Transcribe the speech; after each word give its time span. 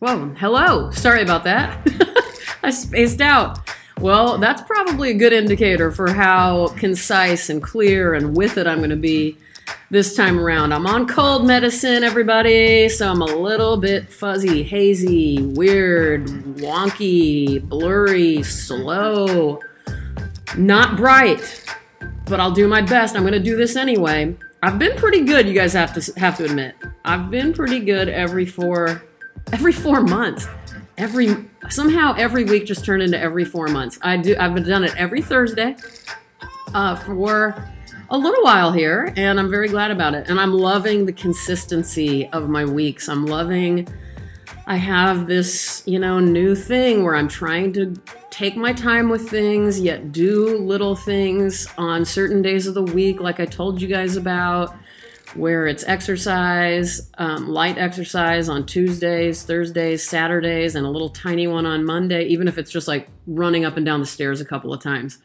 Whoa, 0.00 0.32
hello. 0.38 0.92
Sorry 0.92 1.22
about 1.22 1.42
that. 1.42 1.84
I 2.62 2.70
spaced 2.70 3.20
out. 3.20 3.58
Well, 4.00 4.38
that's 4.38 4.62
probably 4.62 5.10
a 5.10 5.14
good 5.14 5.32
indicator 5.32 5.90
for 5.90 6.12
how 6.12 6.68
concise 6.76 7.50
and 7.50 7.60
clear 7.60 8.14
and 8.14 8.36
with 8.36 8.58
it 8.58 8.68
I'm 8.68 8.78
going 8.78 8.90
to 8.90 8.96
be 8.96 9.36
this 9.90 10.14
time 10.14 10.38
around. 10.38 10.72
I'm 10.72 10.86
on 10.86 11.08
cold 11.08 11.48
medicine, 11.48 12.04
everybody, 12.04 12.88
so 12.88 13.10
I'm 13.10 13.22
a 13.22 13.24
little 13.24 13.76
bit 13.76 14.12
fuzzy, 14.12 14.62
hazy, 14.62 15.42
weird, 15.42 16.26
wonky, 16.58 17.60
blurry, 17.60 18.44
slow, 18.44 19.60
not 20.56 20.96
bright, 20.96 21.64
but 22.26 22.38
I'll 22.38 22.52
do 22.52 22.68
my 22.68 22.82
best. 22.82 23.16
I'm 23.16 23.22
going 23.22 23.32
to 23.32 23.40
do 23.40 23.56
this 23.56 23.74
anyway. 23.74 24.36
I've 24.62 24.78
been 24.78 24.96
pretty 24.96 25.22
good, 25.22 25.48
you 25.48 25.54
guys 25.54 25.72
have 25.72 25.92
to 25.94 26.20
have 26.20 26.36
to 26.36 26.44
admit. 26.44 26.76
I've 27.04 27.30
been 27.30 27.52
pretty 27.52 27.80
good 27.80 28.08
every 28.08 28.46
four 28.46 29.02
every 29.52 29.72
4 29.72 30.02
months. 30.02 30.46
Every 30.96 31.36
somehow 31.68 32.14
every 32.16 32.44
week 32.44 32.66
just 32.66 32.84
turned 32.84 33.02
into 33.02 33.18
every 33.18 33.44
4 33.44 33.68
months. 33.68 33.98
I 34.02 34.16
do 34.16 34.36
I've 34.38 34.54
been 34.54 34.68
done 34.68 34.84
it 34.84 34.94
every 34.96 35.22
Thursday. 35.22 35.76
Uh, 36.74 36.94
for 36.96 37.70
a 38.10 38.18
little 38.18 38.42
while 38.42 38.72
here, 38.72 39.12
and 39.16 39.38
I'm 39.38 39.50
very 39.50 39.68
glad 39.68 39.90
about 39.90 40.14
it. 40.14 40.28
And 40.28 40.40
I'm 40.40 40.52
loving 40.52 41.06
the 41.06 41.12
consistency 41.12 42.28
of 42.28 42.48
my 42.48 42.64
weeks. 42.64 43.08
I'm 43.08 43.26
loving, 43.26 43.88
I 44.66 44.76
have 44.76 45.26
this, 45.26 45.82
you 45.86 45.98
know, 45.98 46.20
new 46.20 46.54
thing 46.54 47.04
where 47.04 47.16
I'm 47.16 47.28
trying 47.28 47.72
to 47.74 47.94
take 48.30 48.56
my 48.56 48.72
time 48.72 49.08
with 49.08 49.28
things, 49.28 49.80
yet 49.80 50.12
do 50.12 50.58
little 50.58 50.94
things 50.94 51.66
on 51.76 52.04
certain 52.04 52.42
days 52.42 52.66
of 52.66 52.74
the 52.74 52.82
week, 52.82 53.20
like 53.20 53.40
I 53.40 53.46
told 53.46 53.80
you 53.80 53.88
guys 53.88 54.16
about, 54.16 54.74
where 55.34 55.66
it's 55.66 55.84
exercise, 55.84 57.10
um, 57.18 57.48
light 57.48 57.78
exercise 57.78 58.48
on 58.48 58.66
Tuesdays, 58.66 59.42
Thursdays, 59.42 60.08
Saturdays, 60.08 60.74
and 60.74 60.86
a 60.86 60.90
little 60.90 61.10
tiny 61.10 61.46
one 61.46 61.66
on 61.66 61.84
Monday, 61.84 62.24
even 62.24 62.48
if 62.48 62.58
it's 62.58 62.70
just 62.70 62.88
like 62.88 63.08
running 63.26 63.64
up 63.64 63.76
and 63.76 63.84
down 63.84 64.00
the 64.00 64.06
stairs 64.06 64.40
a 64.40 64.44
couple 64.44 64.72
of 64.72 64.82
times. 64.82 65.18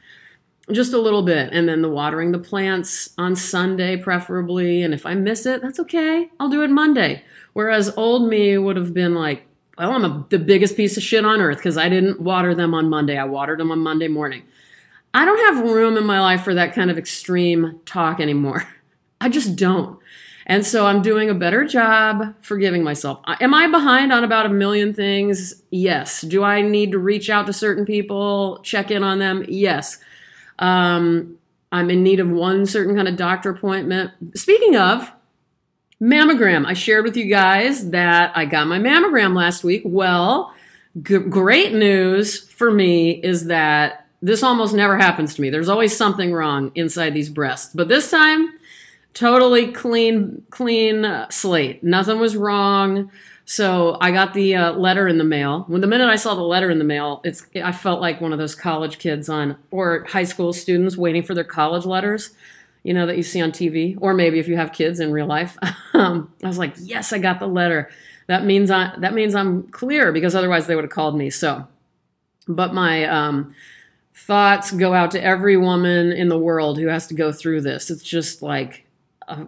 Just 0.71 0.93
a 0.93 0.97
little 0.97 1.23
bit 1.23 1.49
and 1.51 1.67
then 1.67 1.81
the 1.81 1.89
watering 1.89 2.31
the 2.31 2.39
plants 2.39 3.09
on 3.17 3.35
sunday 3.35 3.97
preferably 3.97 4.81
and 4.81 4.93
if 4.93 5.05
i 5.05 5.13
miss 5.13 5.45
it 5.45 5.61
that's 5.61 5.77
okay. 5.77 6.29
I'll 6.39 6.49
do 6.49 6.63
it 6.63 6.69
monday. 6.69 7.21
Whereas 7.51 7.93
old 7.97 8.29
me 8.29 8.57
would 8.57 8.77
have 8.77 8.93
been 8.93 9.13
like 9.13 9.45
well 9.77 9.91
i'm 9.91 10.05
a, 10.05 10.25
the 10.29 10.39
biggest 10.39 10.77
piece 10.77 10.95
of 10.95 11.03
shit 11.03 11.25
on 11.25 11.41
earth 11.41 11.57
because 11.57 11.77
i 11.77 11.89
didn't 11.89 12.21
water 12.21 12.55
them 12.55 12.73
on 12.73 12.89
monday. 12.89 13.17
I 13.17 13.25
watered 13.25 13.59
them 13.59 13.71
on 13.71 13.79
monday 13.79 14.07
morning. 14.07 14.43
I 15.13 15.25
don't 15.25 15.53
have 15.53 15.69
room 15.69 15.97
in 15.97 16.05
my 16.05 16.21
life 16.21 16.43
for 16.43 16.53
that 16.53 16.73
kind 16.73 16.89
of 16.89 16.97
extreme 16.97 17.81
talk 17.85 18.21
anymore 18.21 18.65
i 19.23 19.29
just 19.29 19.55
don't. 19.55 19.99
And 20.45 20.65
so 20.65 20.85
i'm 20.85 21.01
doing 21.01 21.29
a 21.29 21.33
better 21.33 21.65
job 21.65 22.35
forgiving 22.41 22.83
myself. 22.83 23.19
Am 23.27 23.53
i 23.53 23.67
behind 23.67 24.11
on 24.11 24.23
about 24.23 24.45
a 24.45 24.49
million 24.49 24.93
things? 24.93 25.63
Yes. 25.71 26.21
Do 26.21 26.43
i 26.43 26.61
need 26.61 26.91
to 26.91 26.99
reach 26.99 27.29
out 27.29 27.45
to 27.47 27.53
certain 27.53 27.85
people 27.85 28.59
check 28.63 28.91
in 28.91 29.03
on 29.03 29.19
them? 29.19 29.45
Yes. 29.47 29.99
Um, 30.59 31.37
I'm 31.71 31.89
in 31.89 32.03
need 32.03 32.19
of 32.19 32.29
one 32.29 32.65
certain 32.65 32.95
kind 32.95 33.07
of 33.07 33.15
doctor 33.15 33.49
appointment. 33.49 34.11
Speaking 34.35 34.75
of 34.75 35.11
mammogram, 35.99 36.67
I 36.67 36.73
shared 36.73 37.03
with 37.03 37.17
you 37.17 37.25
guys 37.25 37.89
that 37.89 38.31
I 38.35 38.45
got 38.45 38.67
my 38.67 38.77
mammogram 38.77 39.35
last 39.35 39.63
week. 39.63 39.81
Well, 39.83 40.53
g- 41.01 41.17
great 41.17 41.73
news 41.73 42.47
for 42.49 42.71
me 42.71 43.11
is 43.11 43.45
that 43.45 44.05
this 44.21 44.43
almost 44.43 44.73
never 44.73 44.97
happens 44.97 45.33
to 45.35 45.41
me. 45.41 45.49
There's 45.49 45.67
always 45.67 45.97
something 45.97 46.31
wrong 46.31 46.71
inside 46.75 47.13
these 47.13 47.29
breasts, 47.29 47.73
but 47.73 47.87
this 47.87 48.11
time, 48.11 48.49
totally 49.13 49.71
clean, 49.71 50.43
clean 50.49 51.25
slate. 51.29 51.83
Nothing 51.83 52.19
was 52.19 52.35
wrong. 52.35 53.11
So 53.45 53.97
I 53.99 54.11
got 54.11 54.33
the 54.33 54.55
uh, 54.55 54.71
letter 54.73 55.07
in 55.07 55.17
the 55.17 55.23
mail. 55.23 55.65
When 55.67 55.81
the 55.81 55.87
minute 55.87 56.09
I 56.09 56.15
saw 56.15 56.33
the 56.33 56.41
letter 56.41 56.69
in 56.69 56.79
the 56.79 56.85
mail, 56.85 57.21
it's 57.25 57.45
I 57.55 57.71
felt 57.71 57.99
like 57.99 58.21
one 58.21 58.31
of 58.31 58.39
those 58.39 58.55
college 58.55 58.99
kids 58.99 59.27
on 59.27 59.57
or 59.69 60.05
high 60.05 60.23
school 60.23 60.53
students 60.53 60.95
waiting 60.95 61.23
for 61.23 61.33
their 61.33 61.43
college 61.43 61.85
letters, 61.85 62.31
you 62.83 62.93
know 62.93 63.05
that 63.05 63.17
you 63.17 63.23
see 63.23 63.41
on 63.41 63.51
TV, 63.51 63.97
or 63.99 64.13
maybe 64.13 64.39
if 64.39 64.47
you 64.47 64.55
have 64.55 64.71
kids 64.71 64.99
in 64.99 65.11
real 65.11 65.25
life. 65.25 65.57
um, 65.93 66.31
I 66.41 66.47
was 66.47 66.57
like, 66.57 66.73
yes, 66.79 67.11
I 67.11 67.17
got 67.17 67.39
the 67.39 67.47
letter. 67.47 67.89
That 68.27 68.45
means 68.45 68.71
I 68.71 68.93
that 68.99 69.13
means 69.13 69.35
I'm 69.35 69.63
clear 69.63 70.13
because 70.13 70.35
otherwise 70.35 70.67
they 70.67 70.75
would 70.75 70.85
have 70.85 70.91
called 70.91 71.17
me. 71.17 71.29
So, 71.29 71.67
but 72.47 72.73
my 72.73 73.03
um, 73.05 73.53
thoughts 74.13 74.71
go 74.71 74.93
out 74.93 75.11
to 75.11 75.21
every 75.21 75.57
woman 75.57 76.13
in 76.13 76.29
the 76.29 76.37
world 76.37 76.77
who 76.77 76.87
has 76.87 77.07
to 77.07 77.13
go 77.13 77.33
through 77.33 77.61
this. 77.61 77.91
It's 77.91 78.03
just 78.03 78.41
like 78.41 78.82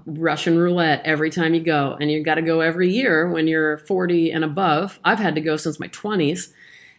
Russian 0.06 0.58
roulette 0.58 1.02
every 1.06 1.30
time 1.30 1.53
you 1.53 1.62
go, 1.62 1.97
and 2.00 2.12
you've 2.12 2.25
got 2.25 2.36
to 2.36 2.41
go 2.41 2.62
every 2.62 2.91
year 2.91 3.30
when 3.30 3.47
you're 3.47 3.78
40 3.80 4.31
and 4.31 4.44
above. 4.44 5.00
I've 5.03 5.19
had 5.19 5.36
to 5.36 5.41
go 5.41 5.58
since 5.58 5.80
my 5.80 5.88
20s, 5.90 6.52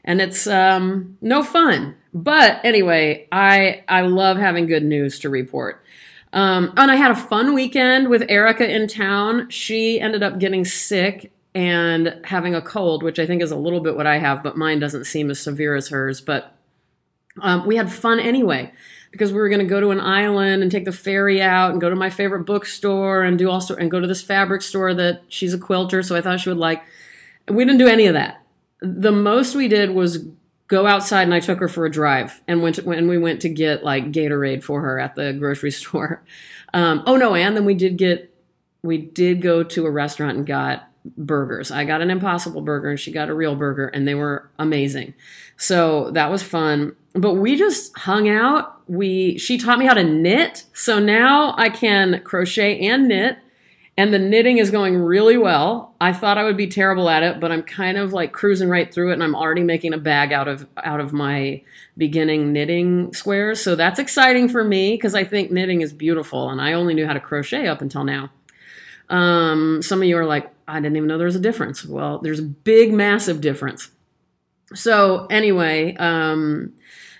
and 0.04 0.20
it's 0.20 0.46
um, 0.46 1.16
no 1.20 1.42
fun. 1.42 1.96
But 2.14 2.60
anyway, 2.64 3.28
I 3.32 3.84
I 3.88 4.02
love 4.02 4.38
having 4.38 4.66
good 4.66 4.84
news 4.84 5.18
to 5.20 5.28
report. 5.28 5.84
Um, 6.32 6.72
and 6.76 6.90
I 6.90 6.96
had 6.96 7.10
a 7.10 7.16
fun 7.16 7.54
weekend 7.54 8.08
with 8.08 8.24
Erica 8.28 8.68
in 8.68 8.88
town. 8.88 9.48
She 9.48 10.00
ended 10.00 10.22
up 10.22 10.38
getting 10.38 10.64
sick 10.64 11.32
and 11.54 12.20
having 12.24 12.54
a 12.54 12.60
cold, 12.60 13.02
which 13.02 13.18
I 13.18 13.26
think 13.26 13.42
is 13.42 13.50
a 13.50 13.56
little 13.56 13.80
bit 13.80 13.96
what 13.96 14.06
I 14.06 14.18
have, 14.18 14.42
but 14.42 14.56
mine 14.56 14.78
doesn't 14.78 15.04
seem 15.04 15.30
as 15.30 15.40
severe 15.40 15.74
as 15.74 15.88
hers. 15.88 16.20
But 16.20 16.54
um, 17.40 17.66
we 17.66 17.76
had 17.76 17.90
fun 17.90 18.20
anyway 18.20 18.72
because 19.16 19.32
we 19.32 19.38
were 19.38 19.48
going 19.48 19.60
to 19.60 19.64
go 19.64 19.80
to 19.80 19.90
an 19.90 20.00
island 20.00 20.62
and 20.62 20.70
take 20.70 20.84
the 20.84 20.92
ferry 20.92 21.40
out 21.40 21.70
and 21.70 21.80
go 21.80 21.88
to 21.88 21.96
my 21.96 22.10
favorite 22.10 22.44
bookstore 22.44 23.22
and 23.22 23.38
do 23.38 23.50
also 23.50 23.74
and 23.74 23.90
go 23.90 23.98
to 23.98 24.06
this 24.06 24.20
fabric 24.20 24.60
store 24.60 24.92
that 24.92 25.22
she's 25.28 25.54
a 25.54 25.58
quilter, 25.58 26.02
so 26.02 26.14
I 26.14 26.20
thought 26.20 26.40
she 26.40 26.50
would 26.50 26.58
like. 26.58 26.82
We 27.48 27.64
didn't 27.64 27.78
do 27.78 27.88
any 27.88 28.06
of 28.06 28.14
that. 28.14 28.42
The 28.80 29.12
most 29.12 29.54
we 29.54 29.68
did 29.68 29.90
was 29.90 30.26
go 30.68 30.86
outside 30.86 31.22
and 31.22 31.34
I 31.34 31.40
took 31.40 31.60
her 31.60 31.68
for 31.68 31.86
a 31.86 31.90
drive 31.90 32.42
and 32.46 32.62
went 32.62 32.76
to, 32.76 32.82
when 32.82 33.08
we 33.08 33.16
went 33.16 33.40
to 33.42 33.48
get 33.48 33.82
like 33.82 34.12
Gatorade 34.12 34.62
for 34.62 34.82
her 34.82 34.98
at 35.00 35.14
the 35.14 35.32
grocery 35.32 35.70
store. 35.70 36.22
Um, 36.74 37.02
oh 37.06 37.16
no, 37.16 37.34
and 37.34 37.56
then 37.56 37.64
we 37.64 37.74
did 37.74 37.96
get 37.96 38.32
we 38.82 38.98
did 38.98 39.40
go 39.40 39.62
to 39.62 39.86
a 39.86 39.90
restaurant 39.90 40.36
and 40.36 40.46
got 40.46 40.88
burgers. 41.16 41.70
I 41.70 41.84
got 41.84 42.02
an 42.02 42.10
impossible 42.10 42.60
burger 42.60 42.90
and 42.90 43.00
she 43.00 43.12
got 43.12 43.28
a 43.28 43.34
real 43.34 43.54
burger 43.54 43.88
and 43.88 44.06
they 44.06 44.14
were 44.14 44.50
amazing. 44.58 45.14
So 45.56 46.10
that 46.12 46.30
was 46.30 46.42
fun. 46.42 46.94
But 47.16 47.34
we 47.34 47.56
just 47.56 47.96
hung 47.98 48.28
out. 48.28 48.80
We 48.88 49.38
she 49.38 49.58
taught 49.58 49.78
me 49.78 49.86
how 49.86 49.94
to 49.94 50.04
knit. 50.04 50.64
So 50.72 50.98
now 50.98 51.54
I 51.56 51.70
can 51.70 52.20
crochet 52.22 52.78
and 52.86 53.08
knit. 53.08 53.38
And 53.98 54.12
the 54.12 54.18
knitting 54.18 54.58
is 54.58 54.70
going 54.70 54.98
really 54.98 55.38
well. 55.38 55.94
I 56.02 56.12
thought 56.12 56.36
I 56.36 56.44
would 56.44 56.58
be 56.58 56.66
terrible 56.66 57.08
at 57.08 57.22
it, 57.22 57.40
but 57.40 57.50
I'm 57.50 57.62
kind 57.62 57.96
of 57.96 58.12
like 58.12 58.34
cruising 58.34 58.68
right 58.68 58.92
through 58.92 59.10
it 59.10 59.14
and 59.14 59.22
I'm 59.22 59.34
already 59.34 59.62
making 59.62 59.94
a 59.94 59.98
bag 59.98 60.34
out 60.34 60.48
of 60.48 60.66
out 60.84 61.00
of 61.00 61.14
my 61.14 61.62
beginning 61.96 62.52
knitting 62.52 63.14
squares. 63.14 63.62
So 63.62 63.74
that's 63.74 63.98
exciting 63.98 64.50
for 64.50 64.62
me 64.62 64.92
because 64.92 65.14
I 65.14 65.24
think 65.24 65.50
knitting 65.50 65.80
is 65.80 65.94
beautiful 65.94 66.50
and 66.50 66.60
I 66.60 66.74
only 66.74 66.92
knew 66.92 67.06
how 67.06 67.14
to 67.14 67.20
crochet 67.20 67.66
up 67.66 67.80
until 67.80 68.04
now. 68.04 68.30
Um, 69.08 69.80
some 69.82 70.02
of 70.02 70.08
you 70.08 70.18
are 70.18 70.26
like, 70.26 70.50
I 70.68 70.80
didn't 70.80 70.96
even 70.96 71.08
know 71.08 71.16
there 71.16 71.26
was 71.26 71.36
a 71.36 71.40
difference. 71.40 71.84
Well, 71.84 72.18
there's 72.18 72.40
a 72.40 72.42
big, 72.42 72.92
massive 72.92 73.40
difference. 73.40 73.90
So 74.74 75.26
anyway, 75.30 75.94
um, 75.96 76.72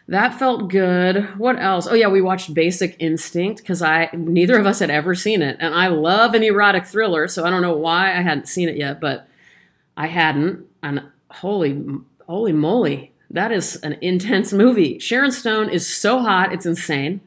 that 0.09 0.39
felt 0.39 0.69
good. 0.69 1.39
What 1.39 1.61
else? 1.61 1.87
Oh 1.87 1.95
yeah, 1.95 2.09
we 2.09 2.21
watched 2.21 2.55
Basic 2.55 2.97
Instinct 2.99 3.61
because 3.61 3.83
I 3.83 4.09
neither 4.13 4.59
of 4.59 4.67
us 4.67 4.79
had 4.79 4.91
ever 4.91 5.15
seen 5.15 5.43
it, 5.43 5.57
and 5.61 5.75
I 5.75 5.89
love 5.89 6.35
an 6.35 6.43
erotic 6.43 6.87
thriller, 6.87 7.29
so 7.29 7.45
I 7.45 7.51
don't 7.51 7.63
know 7.63 7.77
why 7.77 8.17
I 8.17 8.23
hadn't 8.23 8.49
seen 8.49 8.69
it 8.69 8.77
yet, 8.77 9.01
but 9.01 9.29
I 9.97 10.07
hadn't. 10.07 10.67
And 10.83 11.03
holy, 11.31 11.83
holy 12.27 12.53
moly, 12.53 13.13
that 13.31 13.51
is 13.51 13.77
an 13.77 13.99
intense 14.01 14.53
movie. 14.53 14.99
Sharon 14.99 15.33
Stone 15.33 15.71
is 15.71 15.87
so 15.87 16.21
hot, 16.21 16.53
it's 16.53 16.67
insane. 16.67 17.21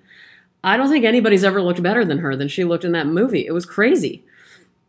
I 0.63 0.77
don't 0.77 0.89
think 0.89 1.05
anybody's 1.05 1.43
ever 1.43 1.61
looked 1.61 1.81
better 1.81 2.03
than 2.03 2.19
her 2.19 2.35
than 2.35 2.47
she 2.47 2.65
looked 2.65 2.83
in 2.83 2.91
that 2.91 3.07
movie. 3.07 3.45
It 3.45 3.53
was 3.53 3.65
crazy. 3.65 4.23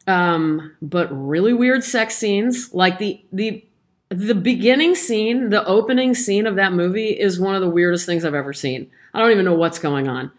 Um, 0.07 0.75
but 0.83 1.09
really 1.11 1.53
weird 1.53 1.85
sex 1.85 2.17
scenes, 2.17 2.73
like 2.75 2.99
the 2.99 3.23
the 3.33 3.65
the 4.11 4.35
beginning 4.35 4.97
scene, 4.97 5.51
the 5.51 5.65
opening 5.65 6.15
scene 6.15 6.47
of 6.47 6.57
that 6.57 6.73
movie 6.73 7.11
is 7.11 7.39
one 7.39 7.55
of 7.55 7.61
the 7.61 7.71
weirdest 7.71 8.07
things 8.07 8.25
I've 8.25 8.35
ever 8.35 8.53
seen. 8.53 8.91
I 9.15 9.21
don't 9.21 9.31
even 9.31 9.45
know 9.45 9.55
what's 9.55 9.79
going 9.79 10.09
on. 10.09 10.33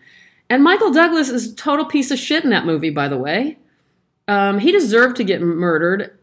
And 0.49 0.63
Michael 0.63 0.91
Douglas 0.91 1.29
is 1.29 1.53
a 1.53 1.55
total 1.55 1.85
piece 1.85 2.11
of 2.11 2.19
shit 2.19 2.43
in 2.43 2.49
that 2.49 2.65
movie, 2.65 2.89
by 2.89 3.07
the 3.07 3.17
way. 3.17 3.57
Um, 4.27 4.59
he 4.59 4.71
deserved 4.71 5.15
to 5.17 5.23
get 5.23 5.41
murdered. 5.41 6.17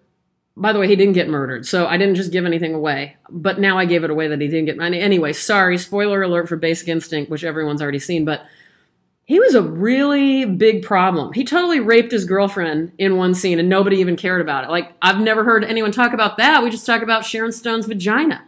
By 0.54 0.72
the 0.72 0.78
way, 0.78 0.88
he 0.88 0.96
didn't 0.96 1.14
get 1.14 1.28
murdered, 1.28 1.64
so 1.66 1.86
I 1.86 1.96
didn't 1.96 2.16
just 2.16 2.32
give 2.32 2.44
anything 2.44 2.74
away. 2.74 3.16
But 3.30 3.60
now 3.60 3.78
I 3.78 3.84
gave 3.84 4.04
it 4.04 4.10
away 4.10 4.28
that 4.28 4.40
he 4.40 4.48
didn't 4.48 4.66
get. 4.66 4.80
Anyway, 4.80 5.32
sorry, 5.32 5.78
spoiler 5.78 6.20
alert 6.22 6.48
for 6.48 6.56
Basic 6.56 6.88
Instinct, 6.88 7.30
which 7.30 7.44
everyone's 7.44 7.80
already 7.80 8.00
seen. 8.00 8.24
But 8.24 8.44
he 9.28 9.38
was 9.38 9.54
a 9.54 9.60
really 9.60 10.46
big 10.46 10.82
problem. 10.82 11.34
He 11.34 11.44
totally 11.44 11.80
raped 11.80 12.12
his 12.12 12.24
girlfriend 12.24 12.92
in 12.96 13.18
one 13.18 13.34
scene 13.34 13.58
and 13.58 13.68
nobody 13.68 13.98
even 13.98 14.16
cared 14.16 14.40
about 14.40 14.64
it. 14.64 14.70
Like, 14.70 14.94
I've 15.02 15.20
never 15.20 15.44
heard 15.44 15.64
anyone 15.64 15.92
talk 15.92 16.14
about 16.14 16.38
that. 16.38 16.64
We 16.64 16.70
just 16.70 16.86
talk 16.86 17.02
about 17.02 17.26
Sharon 17.26 17.52
Stone's 17.52 17.84
vagina. 17.84 18.42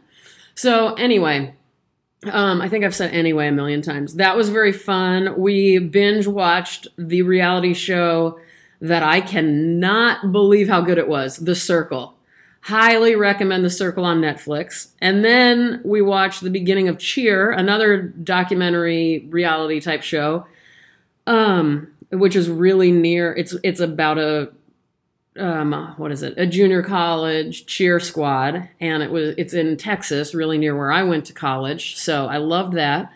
So, 0.54 0.94
anyway, 0.94 1.54
um, 2.32 2.62
I 2.62 2.70
think 2.70 2.86
I've 2.86 2.94
said 2.94 3.12
anyway 3.12 3.48
a 3.48 3.52
million 3.52 3.82
times. 3.82 4.14
That 4.14 4.38
was 4.38 4.48
very 4.48 4.72
fun. 4.72 5.38
We 5.38 5.78
binge 5.78 6.26
watched 6.26 6.88
the 6.96 7.20
reality 7.20 7.74
show 7.74 8.40
that 8.80 9.02
I 9.02 9.20
cannot 9.20 10.32
believe 10.32 10.70
how 10.70 10.80
good 10.80 10.96
it 10.96 11.08
was 11.08 11.36
The 11.36 11.54
Circle. 11.54 12.14
Highly 12.62 13.16
recommend 13.16 13.66
The 13.66 13.70
Circle 13.70 14.06
on 14.06 14.22
Netflix. 14.22 14.92
And 15.02 15.22
then 15.22 15.82
we 15.84 16.00
watched 16.00 16.40
the 16.40 16.48
beginning 16.48 16.88
of 16.88 16.98
Cheer, 16.98 17.50
another 17.50 18.00
documentary 18.00 19.26
reality 19.28 19.78
type 19.80 20.02
show, 20.02 20.46
um, 21.26 21.88
which 22.10 22.36
is 22.36 22.48
really 22.48 22.92
near. 22.92 23.34
It's 23.34 23.54
it's 23.62 23.80
about 23.80 24.18
a 24.18 24.50
um, 25.38 25.94
what 25.96 26.10
is 26.10 26.22
it? 26.22 26.34
A 26.36 26.46
junior 26.46 26.82
college 26.82 27.66
cheer 27.66 28.00
squad, 28.00 28.68
and 28.80 29.02
it 29.02 29.10
was 29.10 29.34
it's 29.38 29.54
in 29.54 29.76
Texas, 29.76 30.34
really 30.34 30.58
near 30.58 30.76
where 30.76 30.92
I 30.92 31.02
went 31.02 31.24
to 31.26 31.32
college. 31.32 31.96
So 31.96 32.26
I 32.26 32.38
loved 32.38 32.74
that. 32.74 33.12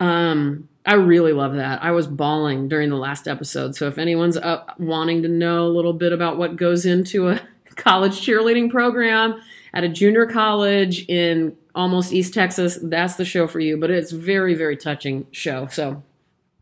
Um, 0.00 0.68
I 0.84 0.94
really 0.94 1.32
love 1.32 1.54
that. 1.56 1.82
I 1.82 1.90
was 1.90 2.06
bawling 2.06 2.68
during 2.68 2.90
the 2.90 2.96
last 2.96 3.26
episode. 3.26 3.74
So 3.74 3.88
if 3.88 3.98
anyone's 3.98 4.36
up 4.36 4.78
wanting 4.78 5.22
to 5.22 5.28
know 5.28 5.66
a 5.66 5.68
little 5.68 5.92
bit 5.92 6.12
about 6.12 6.38
what 6.38 6.54
goes 6.54 6.86
into 6.86 7.28
a 7.28 7.40
college 7.76 8.24
cheerleading 8.24 8.70
program 8.70 9.40
at 9.74 9.82
a 9.82 9.88
junior 9.88 10.26
college 10.26 11.04
in 11.08 11.56
almost 11.74 12.12
East 12.12 12.34
Texas, 12.34 12.78
that's 12.80 13.16
the 13.16 13.24
show 13.24 13.48
for 13.48 13.58
you. 13.58 13.76
But 13.76 13.90
it's 13.90 14.12
very, 14.12 14.54
very 14.54 14.76
touching 14.76 15.26
show. 15.32 15.66
So 15.66 16.04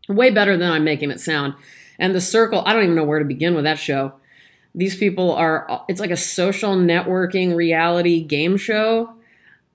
way 0.07 0.29
better 0.29 0.57
than 0.57 0.71
I'm 0.71 0.83
making 0.83 1.11
it 1.11 1.19
sound. 1.19 1.55
And 1.99 2.13
the 2.13 2.21
circle, 2.21 2.63
I 2.65 2.73
don't 2.73 2.83
even 2.83 2.95
know 2.95 3.03
where 3.03 3.19
to 3.19 3.25
begin 3.25 3.55
with 3.55 3.63
that 3.63 3.79
show. 3.79 4.13
These 4.73 4.97
people 4.97 5.31
are, 5.31 5.85
it's 5.87 6.01
like 6.01 6.11
a 6.11 6.17
social 6.17 6.75
networking 6.75 7.55
reality 7.55 8.21
game 8.21 8.57
show. 8.57 9.13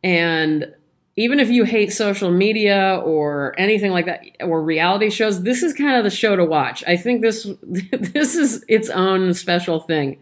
And 0.04 0.74
even 1.16 1.38
if 1.38 1.50
you 1.50 1.64
hate 1.64 1.92
social 1.92 2.30
media 2.30 3.00
or 3.04 3.54
anything 3.58 3.92
like 3.92 4.06
that 4.06 4.24
or 4.40 4.62
reality 4.62 5.10
shows 5.10 5.42
this 5.42 5.62
is 5.62 5.74
kind 5.74 5.96
of 5.96 6.04
the 6.04 6.10
show 6.10 6.34
to 6.36 6.44
watch 6.44 6.82
i 6.86 6.96
think 6.96 7.20
this 7.20 7.46
this 7.62 8.34
is 8.34 8.64
its 8.68 8.88
own 8.88 9.34
special 9.34 9.80
thing 9.80 10.18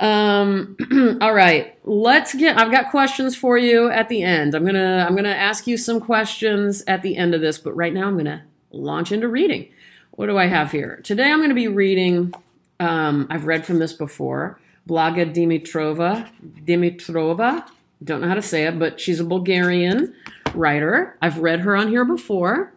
um 0.00 0.76
all 1.20 1.34
right 1.34 1.78
let's 1.84 2.34
get 2.34 2.58
i've 2.58 2.72
got 2.72 2.90
questions 2.90 3.36
for 3.36 3.58
you 3.58 3.88
at 3.90 4.08
the 4.08 4.22
end 4.22 4.54
i'm 4.54 4.64
gonna 4.64 5.04
i'm 5.08 5.14
gonna 5.14 5.28
ask 5.28 5.66
you 5.66 5.76
some 5.76 6.00
questions 6.00 6.82
at 6.86 7.02
the 7.02 7.16
end 7.16 7.34
of 7.34 7.40
this 7.40 7.58
but 7.58 7.72
right 7.74 7.92
now 7.92 8.06
i'm 8.06 8.16
gonna 8.16 8.44
launch 8.70 9.12
into 9.12 9.28
reading 9.28 9.68
what 10.12 10.26
do 10.26 10.36
i 10.38 10.46
have 10.46 10.72
here 10.72 11.00
today 11.04 11.30
i'm 11.30 11.40
gonna 11.40 11.54
be 11.54 11.68
reading 11.68 12.32
um 12.80 13.26
i've 13.30 13.46
read 13.46 13.64
from 13.64 13.78
this 13.78 13.92
before 13.92 14.58
blaga 14.88 15.32
dimitrova 15.34 16.28
dimitrova 16.64 17.64
don't 18.02 18.20
know 18.20 18.28
how 18.28 18.34
to 18.34 18.42
say 18.42 18.66
it, 18.66 18.78
but 18.78 19.00
she's 19.00 19.20
a 19.20 19.24
Bulgarian 19.24 20.14
writer. 20.54 21.16
I've 21.20 21.38
read 21.38 21.60
her 21.60 21.76
on 21.76 21.88
here 21.88 22.04
before. 22.04 22.72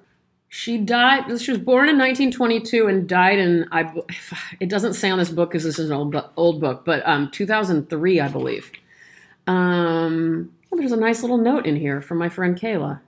She 0.49 0.77
died. 0.77 1.39
She 1.39 1.51
was 1.51 1.59
born 1.59 1.87
in 1.87 1.97
1922 1.97 2.87
and 2.87 3.07
died 3.07 3.39
in. 3.39 3.67
I. 3.71 3.91
It 4.59 4.69
doesn't 4.69 4.93
say 4.93 5.09
on 5.09 5.17
this 5.17 5.29
book 5.29 5.49
because 5.49 5.63
this 5.63 5.79
is 5.79 5.89
an 5.89 5.95
old 5.95 6.15
old 6.37 6.59
book, 6.59 6.85
but 6.85 7.07
um, 7.07 7.31
2003, 7.31 8.19
I 8.19 8.27
believe. 8.27 8.71
Um, 9.47 10.51
well, 10.69 10.79
there's 10.79 10.91
a 10.91 10.97
nice 10.97 11.21
little 11.21 11.37
note 11.37 11.65
in 11.65 11.75
here 11.75 12.01
from 12.01 12.17
my 12.17 12.29
friend 12.29 12.59
Kayla. 12.59 12.99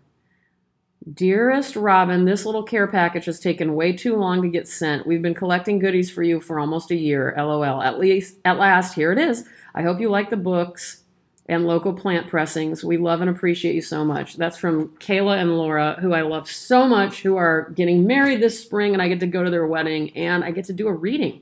Dearest 1.11 1.75
Robyn, 1.75 2.23
this 2.23 2.45
little 2.45 2.63
care 2.63 2.87
package 2.87 3.25
has 3.25 3.39
taken 3.39 3.75
way 3.75 3.91
too 3.91 4.15
long 4.15 4.41
to 4.41 4.47
get 4.47 4.67
sent. 4.69 5.05
We've 5.05 5.21
been 5.21 5.33
collecting 5.33 5.79
goodies 5.79 6.09
for 6.09 6.23
you 6.23 6.39
for 6.39 6.59
almost 6.59 6.91
a 6.91 6.95
year. 6.95 7.33
LOL. 7.35 7.81
At 7.81 7.99
least, 7.99 8.37
at 8.45 8.57
last, 8.57 8.93
here 8.93 9.11
it 9.11 9.17
is. 9.17 9.45
I 9.75 9.81
hope 9.81 9.99
you 9.99 10.09
like 10.09 10.29
the 10.29 10.37
books 10.37 11.03
and 11.49 11.67
local 11.67 11.91
plant 11.91 12.29
pressings. 12.29 12.85
We 12.85 12.95
love 12.95 13.19
and 13.19 13.29
appreciate 13.29 13.75
you 13.75 13.81
so 13.81 14.05
much. 14.05 14.37
That's 14.37 14.57
from 14.57 14.89
Kayla 14.99 15.41
and 15.41 15.57
Laura, 15.57 15.97
who 15.99 16.13
I 16.13 16.21
love 16.21 16.49
so 16.49 16.87
much, 16.87 17.21
who 17.21 17.35
are 17.35 17.69
getting 17.71 18.07
married 18.07 18.41
this 18.41 18.61
spring, 18.61 18.93
and 18.93 19.01
I 19.01 19.09
get 19.09 19.19
to 19.19 19.27
go 19.27 19.43
to 19.43 19.49
their 19.49 19.67
wedding 19.67 20.15
and 20.15 20.43
I 20.43 20.51
get 20.51 20.65
to 20.65 20.73
do 20.73 20.87
a 20.87 20.93
reading. 20.93 21.41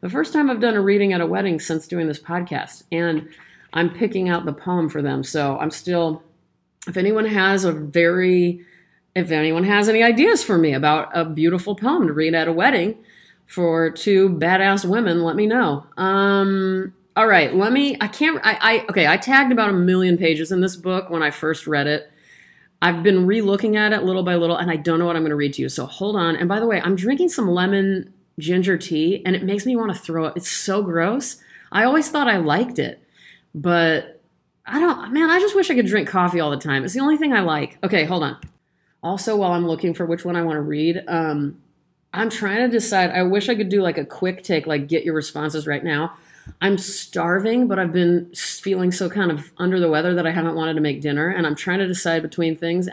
The 0.00 0.08
first 0.08 0.32
time 0.32 0.48
I've 0.48 0.60
done 0.60 0.74
a 0.74 0.80
reading 0.80 1.12
at 1.12 1.20
a 1.20 1.26
wedding 1.26 1.60
since 1.60 1.86
doing 1.86 2.08
this 2.08 2.18
podcast, 2.18 2.84
and 2.90 3.28
I'm 3.74 3.90
picking 3.90 4.30
out 4.30 4.46
the 4.46 4.54
poem 4.54 4.88
for 4.88 5.02
them. 5.02 5.22
So 5.22 5.58
I'm 5.58 5.70
still, 5.70 6.22
if 6.88 6.96
anyone 6.96 7.26
has 7.26 7.64
a 7.64 7.72
very, 7.72 8.64
if 9.14 9.30
anyone 9.30 9.64
has 9.64 9.88
any 9.88 10.02
ideas 10.02 10.42
for 10.42 10.56
me 10.56 10.72
about 10.72 11.10
a 11.16 11.24
beautiful 11.24 11.74
poem 11.74 12.06
to 12.06 12.12
read 12.12 12.34
at 12.34 12.48
a 12.48 12.52
wedding 12.52 12.98
for 13.46 13.90
two 13.90 14.30
badass 14.30 14.88
women, 14.88 15.22
let 15.22 15.36
me 15.36 15.46
know. 15.46 15.86
Um, 15.96 16.94
all 17.14 17.26
right, 17.26 17.54
let 17.54 17.72
me. 17.72 17.96
I 18.00 18.08
can't. 18.08 18.40
I, 18.42 18.58
I 18.60 18.86
okay. 18.88 19.06
I 19.06 19.18
tagged 19.18 19.52
about 19.52 19.68
a 19.68 19.74
million 19.74 20.16
pages 20.16 20.50
in 20.50 20.60
this 20.60 20.76
book 20.76 21.10
when 21.10 21.22
I 21.22 21.30
first 21.30 21.66
read 21.66 21.86
it. 21.86 22.10
I've 22.80 23.02
been 23.02 23.26
re-looking 23.26 23.76
at 23.76 23.92
it 23.92 24.02
little 24.02 24.22
by 24.22 24.34
little, 24.34 24.56
and 24.56 24.70
I 24.70 24.76
don't 24.76 24.98
know 24.98 25.06
what 25.06 25.14
I'm 25.14 25.22
going 25.22 25.30
to 25.30 25.36
read 25.36 25.54
to 25.54 25.62
you. 25.62 25.68
So 25.68 25.86
hold 25.86 26.16
on. 26.16 26.34
And 26.34 26.48
by 26.48 26.58
the 26.58 26.66
way, 26.66 26.80
I'm 26.80 26.96
drinking 26.96 27.28
some 27.28 27.48
lemon 27.48 28.12
ginger 28.38 28.78
tea, 28.78 29.22
and 29.26 29.36
it 29.36 29.44
makes 29.44 29.66
me 29.66 29.76
want 29.76 29.94
to 29.94 29.98
throw 29.98 30.24
it. 30.26 30.32
It's 30.36 30.50
so 30.50 30.82
gross. 30.82 31.36
I 31.70 31.84
always 31.84 32.08
thought 32.08 32.28
I 32.28 32.38
liked 32.38 32.78
it, 32.78 33.02
but 33.54 34.22
I 34.64 34.80
don't. 34.80 35.12
Man, 35.12 35.28
I 35.28 35.38
just 35.38 35.54
wish 35.54 35.70
I 35.70 35.74
could 35.74 35.86
drink 35.86 36.08
coffee 36.08 36.40
all 36.40 36.50
the 36.50 36.56
time. 36.56 36.82
It's 36.82 36.94
the 36.94 37.00
only 37.00 37.18
thing 37.18 37.34
I 37.34 37.40
like. 37.40 37.78
Okay, 37.84 38.04
hold 38.04 38.22
on. 38.22 38.38
Also, 39.02 39.36
while 39.36 39.52
I'm 39.52 39.66
looking 39.66 39.94
for 39.94 40.06
which 40.06 40.24
one 40.24 40.36
I 40.36 40.42
want 40.42 40.56
to 40.56 40.62
read, 40.62 41.02
um, 41.08 41.60
I'm 42.14 42.30
trying 42.30 42.58
to 42.58 42.68
decide. 42.68 43.10
I 43.10 43.22
wish 43.22 43.48
I 43.48 43.54
could 43.54 43.68
do 43.68 43.82
like 43.82 43.98
a 43.98 44.04
quick 44.04 44.42
take, 44.42 44.66
like 44.66 44.86
get 44.86 45.04
your 45.04 45.14
responses 45.14 45.66
right 45.66 45.82
now. 45.82 46.14
I'm 46.60 46.76
starving, 46.76 47.68
but 47.68 47.78
I've 47.78 47.92
been 47.92 48.32
feeling 48.34 48.90
so 48.92 49.08
kind 49.08 49.30
of 49.30 49.52
under 49.58 49.78
the 49.78 49.88
weather 49.88 50.14
that 50.14 50.26
I 50.26 50.30
haven't 50.30 50.56
wanted 50.56 50.74
to 50.74 50.80
make 50.80 51.00
dinner, 51.00 51.28
and 51.28 51.46
I'm 51.46 51.54
trying 51.54 51.78
to 51.78 51.86
decide 51.86 52.22
between 52.22 52.56
things. 52.56 52.88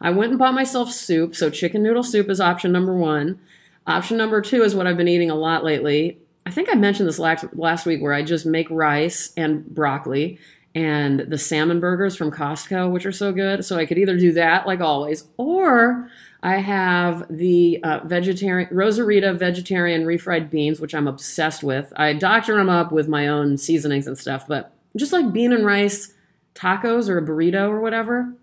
I 0.00 0.10
went 0.10 0.30
and 0.30 0.38
bought 0.38 0.54
myself 0.54 0.92
soup, 0.92 1.34
so 1.34 1.50
chicken 1.50 1.82
noodle 1.82 2.04
soup 2.04 2.30
is 2.30 2.40
option 2.40 2.72
number 2.72 2.94
one. 2.94 3.40
Option 3.86 4.16
number 4.16 4.40
two 4.40 4.62
is 4.62 4.74
what 4.74 4.86
I've 4.86 4.96
been 4.96 5.08
eating 5.08 5.30
a 5.30 5.36
lot 5.36 5.64
lately. 5.64 6.18
I 6.46 6.50
think 6.50 6.68
I 6.70 6.74
mentioned 6.74 7.08
this 7.08 7.18
last, 7.18 7.44
last 7.54 7.86
week 7.86 8.00
where 8.02 8.12
I 8.12 8.22
just 8.22 8.46
make 8.46 8.68
rice 8.70 9.32
and 9.36 9.64
broccoli 9.66 10.38
and 10.74 11.20
the 11.20 11.38
salmon 11.38 11.80
burgers 11.80 12.16
from 12.16 12.30
Costco, 12.30 12.90
which 12.90 13.04
are 13.04 13.12
so 13.12 13.32
good. 13.32 13.64
So 13.64 13.76
I 13.78 13.86
could 13.86 13.98
either 13.98 14.16
do 14.16 14.32
that, 14.32 14.66
like 14.66 14.80
always, 14.80 15.24
or 15.36 16.08
I 16.42 16.56
have 16.56 17.26
the 17.28 17.80
uh, 17.84 18.00
vegetarian 18.04 18.68
Rosarita 18.70 19.38
vegetarian 19.38 20.04
refried 20.04 20.50
beans, 20.50 20.80
which 20.80 20.94
I'm 20.94 21.06
obsessed 21.06 21.62
with. 21.62 21.92
I 21.96 22.14
doctor 22.14 22.56
them 22.56 22.68
up 22.68 22.90
with 22.90 23.06
my 23.06 23.28
own 23.28 23.58
seasonings 23.58 24.06
and 24.06 24.18
stuff, 24.18 24.46
but 24.48 24.72
just 24.96 25.12
like 25.12 25.32
bean 25.32 25.52
and 25.52 25.64
rice 25.64 26.14
tacos 26.54 27.08
or 27.08 27.18
a 27.18 27.22
burrito 27.22 27.68
or 27.68 27.80
whatever, 27.80 28.34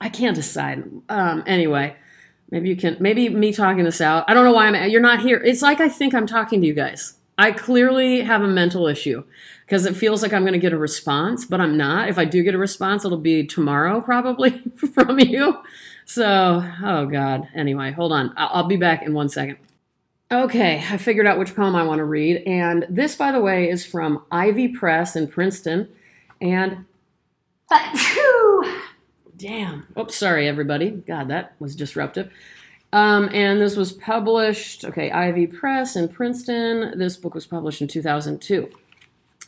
I 0.00 0.08
can't 0.08 0.34
decide. 0.34 0.84
Um, 1.08 1.42
anyway, 1.46 1.96
maybe 2.50 2.68
you 2.68 2.76
can. 2.76 2.96
Maybe 2.98 3.28
me 3.28 3.52
talking 3.52 3.84
this 3.84 4.00
out. 4.00 4.24
I 4.28 4.34
don't 4.34 4.44
know 4.44 4.52
why 4.52 4.68
I'm. 4.68 4.90
You're 4.90 5.00
not 5.00 5.20
here. 5.20 5.38
It's 5.38 5.62
like 5.62 5.80
I 5.80 5.88
think 5.88 6.14
I'm 6.14 6.26
talking 6.26 6.60
to 6.60 6.66
you 6.66 6.74
guys. 6.74 7.14
I 7.38 7.52
clearly 7.52 8.20
have 8.20 8.42
a 8.42 8.48
mental 8.48 8.86
issue 8.86 9.24
because 9.64 9.86
it 9.86 9.96
feels 9.96 10.22
like 10.22 10.32
I'm 10.32 10.42
going 10.42 10.52
to 10.52 10.58
get 10.58 10.72
a 10.72 10.78
response, 10.78 11.44
but 11.44 11.60
I'm 11.60 11.76
not. 11.76 12.08
If 12.08 12.18
I 12.18 12.24
do 12.24 12.42
get 12.42 12.54
a 12.54 12.58
response, 12.58 13.04
it'll 13.04 13.18
be 13.18 13.46
tomorrow 13.46 14.00
probably 14.00 14.50
from 14.94 15.18
you. 15.18 15.58
So, 16.04 16.64
oh 16.82 17.06
God. 17.06 17.48
Anyway, 17.54 17.92
hold 17.92 18.12
on. 18.12 18.34
I'll 18.36 18.66
be 18.66 18.76
back 18.76 19.02
in 19.02 19.14
one 19.14 19.28
second. 19.28 19.56
Okay, 20.30 20.82
I 20.88 20.96
figured 20.96 21.26
out 21.26 21.38
which 21.38 21.54
poem 21.54 21.76
I 21.76 21.82
want 21.82 21.98
to 21.98 22.04
read. 22.04 22.42
And 22.46 22.86
this, 22.88 23.16
by 23.16 23.32
the 23.32 23.40
way, 23.40 23.68
is 23.68 23.84
from 23.84 24.24
Ivy 24.30 24.68
Press 24.68 25.14
in 25.14 25.28
Princeton. 25.28 25.88
And. 26.40 26.86
Damn. 29.36 29.86
Oops, 29.98 30.14
sorry, 30.14 30.46
everybody. 30.48 30.90
God, 30.90 31.28
that 31.28 31.54
was 31.58 31.74
disruptive. 31.76 32.30
Um, 32.92 33.30
and 33.32 33.60
this 33.60 33.76
was 33.76 33.92
published, 33.92 34.84
okay, 34.84 35.10
Ivy 35.10 35.46
Press 35.46 35.96
in 35.96 36.08
Princeton. 36.08 36.98
This 36.98 37.16
book 37.16 37.34
was 37.34 37.46
published 37.46 37.80
in 37.80 37.88
2002. 37.88 38.68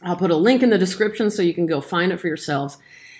I'll 0.03 0.17
put 0.17 0.31
a 0.31 0.37
link 0.37 0.63
in 0.63 0.71
the 0.71 0.79
description 0.79 1.31
so 1.31 1.43
you 1.43 1.55
can 1.55 1.67
go 1.67 1.81
find 1.81 2.11
it 2.13 2.21
for 2.21 2.29
yourselves. 2.29 2.79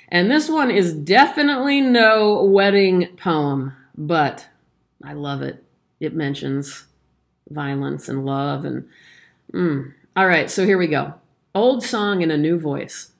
And 0.09 0.31
this 0.31 0.49
one 0.49 0.71
is 0.71 0.95
definitely 0.95 1.81
no 1.81 2.43
wedding 2.43 3.09
poem, 3.17 3.75
but 3.97 4.49
I 5.03 5.13
love 5.13 5.43
it. 5.43 5.65
It 6.01 6.15
mentions 6.15 6.87
violence 7.51 8.09
and 8.09 8.25
love 8.25 8.65
and 8.65 8.89
mm. 9.53 9.93
all 10.17 10.27
right 10.27 10.51
so 10.51 10.65
here 10.65 10.79
we 10.79 10.87
go 10.87 11.15
old 11.55 11.83
song 11.83 12.23
in 12.23 12.31
a 12.31 12.39
new 12.39 12.59
voice 12.59 13.13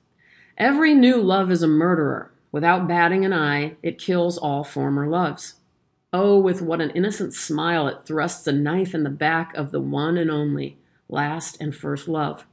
every 0.57 0.93
new 0.93 1.21
love 1.21 1.51
is 1.51 1.61
a 1.61 1.67
murderer 1.67 2.31
without 2.51 2.87
batting 2.87 3.23
an 3.23 3.33
eye 3.33 3.75
it 3.83 3.99
kills 3.99 4.37
all 4.37 4.63
former 4.63 5.07
loves 5.07 5.55
oh 6.15 6.39
with 6.39 6.61
what 6.61 6.81
an 6.81 6.89
innocent 6.91 7.33
smile 7.33 7.87
it 7.87 8.05
thrusts 8.05 8.47
a 8.47 8.51
knife 8.51 8.95
in 8.95 9.03
the 9.03 9.09
back 9.09 9.53
of 9.55 9.71
the 9.71 9.81
one 9.81 10.17
and 10.17 10.31
only 10.31 10.77
last 11.09 11.59
and 11.59 11.75
first 11.75 12.07
love 12.07 12.45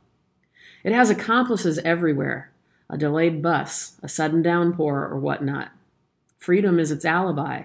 it 0.84 0.92
has 0.92 1.10
accomplices 1.10 1.78
everywhere 1.78 2.52
a 2.92 2.98
delayed 2.98 3.42
bus, 3.42 3.96
a 4.02 4.08
sudden 4.08 4.42
downpour, 4.42 5.08
or 5.08 5.18
whatnot. 5.18 5.72
Freedom 6.36 6.78
is 6.78 6.90
its 6.90 7.06
alibi. 7.06 7.62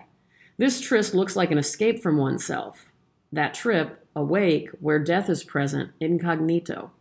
This 0.57 0.79
tryst 0.79 1.13
looks 1.13 1.35
like 1.35 1.51
an 1.51 1.57
escape 1.57 2.01
from 2.01 2.17
oneself. 2.17 2.85
That 3.33 3.53
trip, 3.53 4.07
awake, 4.15 4.69
where 4.79 4.99
death 4.99 5.29
is 5.29 5.43
present, 5.43 5.91
incognito. 5.99 6.91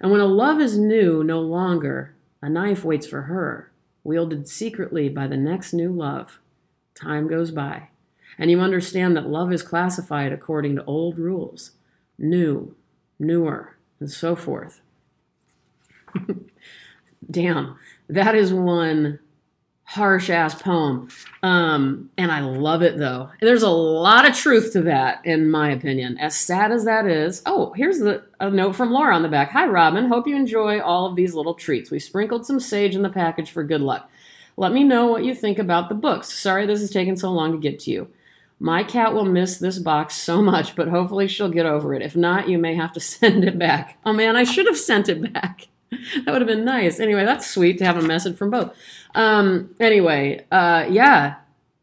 And 0.00 0.10
when 0.10 0.22
a 0.22 0.26
love 0.26 0.58
is 0.58 0.78
new, 0.78 1.22
no 1.22 1.40
longer, 1.40 2.14
a 2.40 2.48
knife 2.48 2.82
waits 2.82 3.06
for 3.06 3.22
her, 3.22 3.70
wielded 4.02 4.48
secretly 4.48 5.10
by 5.10 5.26
the 5.26 5.36
next 5.36 5.74
new 5.74 5.92
love. 5.92 6.40
Time 6.94 7.28
goes 7.28 7.50
by, 7.50 7.88
and 8.38 8.50
you 8.50 8.60
understand 8.60 9.16
that 9.16 9.28
love 9.28 9.52
is 9.52 9.62
classified 9.62 10.32
according 10.32 10.76
to 10.76 10.84
old 10.84 11.18
rules 11.18 11.72
new, 12.18 12.74
newer, 13.18 13.76
and 13.98 14.10
so 14.10 14.36
forth. 14.36 14.80
damn, 17.30 17.76
that 18.08 18.34
is 18.34 18.52
one 18.52 19.18
harsh 19.90 20.30
ass 20.30 20.54
poem. 20.54 21.08
Um, 21.42 22.10
and 22.16 22.30
I 22.30 22.40
love 22.40 22.82
it 22.82 22.96
though. 22.96 23.30
There's 23.40 23.64
a 23.64 23.70
lot 23.70 24.28
of 24.28 24.36
truth 24.36 24.72
to 24.74 24.82
that, 24.82 25.24
in 25.26 25.50
my 25.50 25.70
opinion. 25.72 26.16
As 26.18 26.36
sad 26.36 26.70
as 26.70 26.84
that 26.84 27.06
is. 27.06 27.42
Oh, 27.44 27.72
here's 27.72 27.98
the, 27.98 28.22
a 28.38 28.50
note 28.50 28.76
from 28.76 28.92
Laura 28.92 29.16
on 29.16 29.22
the 29.22 29.28
back. 29.28 29.50
Hi, 29.50 29.66
Robyn. 29.66 30.06
Hope 30.06 30.28
you 30.28 30.36
enjoy 30.36 30.80
all 30.80 31.06
of 31.06 31.16
these 31.16 31.34
little 31.34 31.54
treats. 31.54 31.90
We 31.90 31.98
sprinkled 31.98 32.46
some 32.46 32.60
sage 32.60 32.94
in 32.94 33.02
the 33.02 33.08
package 33.08 33.50
for 33.50 33.64
good 33.64 33.80
luck. 33.80 34.08
Let 34.56 34.72
me 34.72 34.84
know 34.84 35.06
what 35.06 35.24
you 35.24 35.34
think 35.34 35.58
about 35.58 35.88
the 35.88 35.94
books. 35.96 36.32
Sorry 36.32 36.66
this 36.66 36.80
has 36.80 36.90
taken 36.90 37.16
so 37.16 37.32
long 37.32 37.52
to 37.52 37.58
get 37.58 37.80
to 37.80 37.90
you. 37.90 38.08
My 38.62 38.84
cat 38.84 39.14
will 39.14 39.24
miss 39.24 39.56
this 39.56 39.78
box 39.78 40.14
so 40.14 40.42
much, 40.42 40.76
but 40.76 40.88
hopefully 40.88 41.26
she'll 41.26 41.48
get 41.48 41.64
over 41.64 41.94
it. 41.94 42.02
If 42.02 42.14
not, 42.14 42.46
you 42.48 42.58
may 42.58 42.74
have 42.74 42.92
to 42.92 43.00
send 43.00 43.42
it 43.42 43.58
back. 43.58 43.98
Oh 44.04 44.12
man, 44.12 44.36
I 44.36 44.44
should 44.44 44.66
have 44.66 44.78
sent 44.78 45.08
it 45.08 45.32
back. 45.32 45.68
that 45.90 46.26
would 46.26 46.42
have 46.42 46.46
been 46.46 46.64
nice. 46.64 47.00
Anyway, 47.00 47.24
that's 47.24 47.50
sweet 47.50 47.78
to 47.78 47.86
have 47.86 47.96
a 47.96 48.02
message 48.02 48.36
from 48.36 48.50
both. 48.50 48.76
Um, 49.14 49.74
anyway, 49.80 50.44
uh, 50.52 50.86
yeah, 50.88 51.36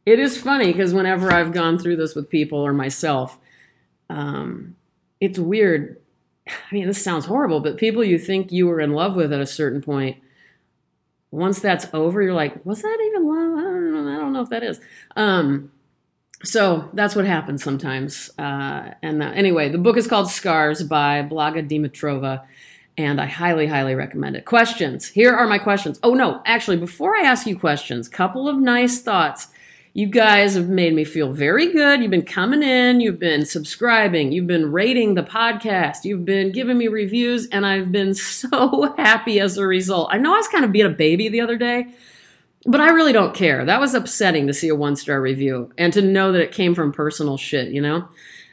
it 0.06 0.20
is 0.20 0.40
funny 0.40 0.68
because 0.68 0.94
whenever 0.94 1.34
I've 1.34 1.52
gone 1.52 1.80
through 1.80 1.98
this 1.98 2.16
with 2.16 2.30
people 2.30 2.60
or 2.60 2.74
myself, 2.74 3.40
um, 4.10 4.76
it's 5.20 5.40
weird. 5.40 6.00
I 6.48 6.74
mean, 6.74 6.88
this 6.88 7.04
sounds 7.04 7.26
horrible, 7.26 7.60
but 7.60 7.78
people 7.78 8.04
you 8.04 8.20
think 8.20 8.52
you 8.52 8.68
were 8.68 8.80
in 8.80 8.94
love 8.94 9.16
with 9.16 9.34
at 9.34 9.42
a 9.42 9.48
certain 9.48 9.82
point, 9.82 10.18
once 11.32 11.60
that's 11.60 11.88
over, 11.92 12.22
you're 12.22 12.34
like, 12.34 12.66
was 12.66 12.84
that 12.84 12.98
even 13.08 13.28
love? 13.28 13.58
I 13.58 13.64
don't 13.64 14.06
know. 14.06 14.14
I 14.14 14.18
don't 14.18 14.32
know 14.32 14.42
if 14.42 14.50
that 14.50 14.64
is. 14.64 14.80
Um, 15.18 15.72
so 16.44 16.90
that's 16.94 17.16
what 17.16 17.26
happens 17.26 17.64
sometimes. 17.64 18.30
Uh, 18.38 18.92
and 19.02 19.24
uh, 19.24 19.32
anyway, 19.34 19.70
the 19.70 19.78
book 19.78 19.98
is 19.98 20.08
called 20.08 20.30
Scars 20.30 20.84
by 20.84 21.24
Blaga 21.24 21.68
Dimitrova 21.68 22.44
and 22.98 23.22
I 23.22 23.28
highly, 23.28 23.68
highly 23.68 23.94
recommend 23.94 24.36
it. 24.36 24.46
Questions. 24.46 25.08
Here 25.08 25.34
are 25.34 25.48
my 25.48 25.60
questions. 25.60 26.00
Oh 26.02 26.14
no, 26.14 26.42
actually, 26.46 26.78
before 26.78 27.16
I 27.16 27.22
ask 27.22 27.46
you 27.46 27.58
questions, 27.58 28.10
couple 28.10 28.50
of 28.50 28.58
nice 28.58 29.02
thoughts. 29.02 29.48
You 29.94 30.06
guys 30.06 30.54
have 30.54 30.70
made 30.70 30.94
me 30.94 31.04
feel 31.04 31.32
very 31.32 31.72
good. 31.72 32.02
You've 32.02 32.12
been 32.12 32.22
coming 32.22 32.62
in, 32.62 33.02
you've 33.02 33.18
been 33.18 33.46
subscribing, 33.46 34.32
you've 34.32 34.46
been 34.46 34.72
rating 34.72 35.16
the 35.16 35.24
podcast, 35.24 36.04
you've 36.04 36.24
been 36.24 36.52
giving 36.52 36.78
me 36.78 36.88
reviews, 36.88 37.48
and 37.48 37.66
I've 37.66 37.92
been 37.92 38.14
so 38.16 38.94
happy 38.98 39.40
as 39.40 39.58
a 39.58 39.66
result. 39.66 40.10
I 40.12 40.18
know 40.18 40.34
I 40.34 40.38
was 40.38 40.48
kind 40.48 40.66
of 40.66 40.72
being 40.72 40.86
a 40.86 40.90
baby 40.90 41.30
the 41.30 41.42
other 41.42 41.58
day, 41.58 41.88
but 42.68 42.82
I 42.82 42.90
really 42.90 43.14
don't 43.14 43.34
care. 43.34 43.64
That 43.64 43.80
was 43.80 43.94
upsetting 43.94 44.46
to 44.48 44.54
see 44.54 44.68
a 44.68 44.76
one 44.76 44.98
star 44.98 45.22
review 45.22 45.72
and 45.78 45.94
to 45.94 46.02
know 46.02 46.34
that 46.34 46.42
it 46.42 46.52
came 46.52 46.76
from 46.76 46.92
personal 46.92 47.38
shit, 47.38 47.70
you 47.70 47.82
know? 47.82 48.10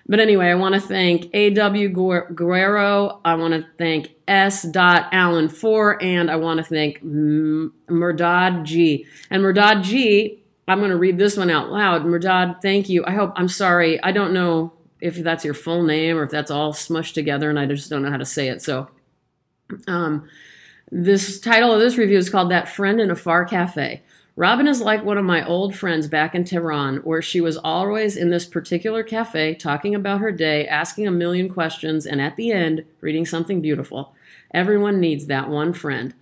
But 0.06 0.20
anyway, 0.20 0.48
I 0.48 0.54
want 0.54 0.74
to 0.74 0.80
thank 0.80 1.30
A.W. 1.34 1.88
Guerrero. 1.88 3.20
I 3.24 3.34
want 3.34 3.54
to 3.54 3.66
thank 3.78 4.14
S. 4.28 4.66
Allen 4.74 5.48
4, 5.48 6.02
and 6.02 6.30
I 6.30 6.36
want 6.36 6.58
to 6.58 6.64
thank 6.64 7.02
Murdad 7.02 8.64
G. 8.64 9.06
And 9.30 9.42
Murdad 9.42 9.82
G, 9.82 10.42
I'm 10.68 10.78
going 10.78 10.90
to 10.90 10.96
read 10.98 11.18
this 11.18 11.38
one 11.38 11.50
out 11.50 11.70
loud. 11.70 12.04
Murdad, 12.04 12.60
thank 12.60 12.90
you. 12.90 13.04
I 13.06 13.12
hope, 13.12 13.32
I'm 13.34 13.48
sorry. 13.48 14.02
I 14.02 14.12
don't 14.12 14.34
know 14.34 14.74
if 15.00 15.16
that's 15.16 15.44
your 15.44 15.54
full 15.54 15.82
name 15.82 16.18
or 16.18 16.24
if 16.24 16.30
that's 16.30 16.50
all 16.50 16.74
smushed 16.74 17.14
together, 17.14 17.48
and 17.48 17.58
I 17.58 17.64
just 17.64 17.88
don't 17.88 18.02
know 18.02 18.10
how 18.10 18.18
to 18.18 18.26
say 18.26 18.48
it. 18.48 18.60
So, 18.60 18.88
um, 19.86 20.28
this 20.90 21.40
title 21.40 21.72
of 21.72 21.80
this 21.80 21.96
review 21.96 22.18
is 22.18 22.30
called 22.30 22.50
That 22.50 22.68
Friend 22.68 23.00
in 23.00 23.10
a 23.10 23.16
Far 23.16 23.44
Cafe. 23.44 24.02
Robyn 24.36 24.66
is 24.66 24.80
like 24.80 25.04
one 25.04 25.16
of 25.16 25.24
my 25.24 25.46
old 25.46 25.76
friends 25.76 26.08
back 26.08 26.34
in 26.34 26.44
Tehran, 26.44 26.96
where 26.98 27.22
she 27.22 27.40
was 27.40 27.56
always 27.56 28.16
in 28.16 28.30
this 28.30 28.46
particular 28.46 29.04
cafe 29.04 29.54
talking 29.54 29.94
about 29.94 30.20
her 30.20 30.32
day, 30.32 30.66
asking 30.66 31.06
a 31.06 31.12
million 31.12 31.48
questions, 31.48 32.04
and 32.04 32.20
at 32.20 32.34
the 32.34 32.50
end, 32.50 32.84
reading 33.00 33.24
something 33.24 33.60
beautiful. 33.60 34.12
Everyone 34.52 34.98
needs 34.98 35.26
that 35.26 35.48
one 35.48 35.72
friend. 35.72 36.14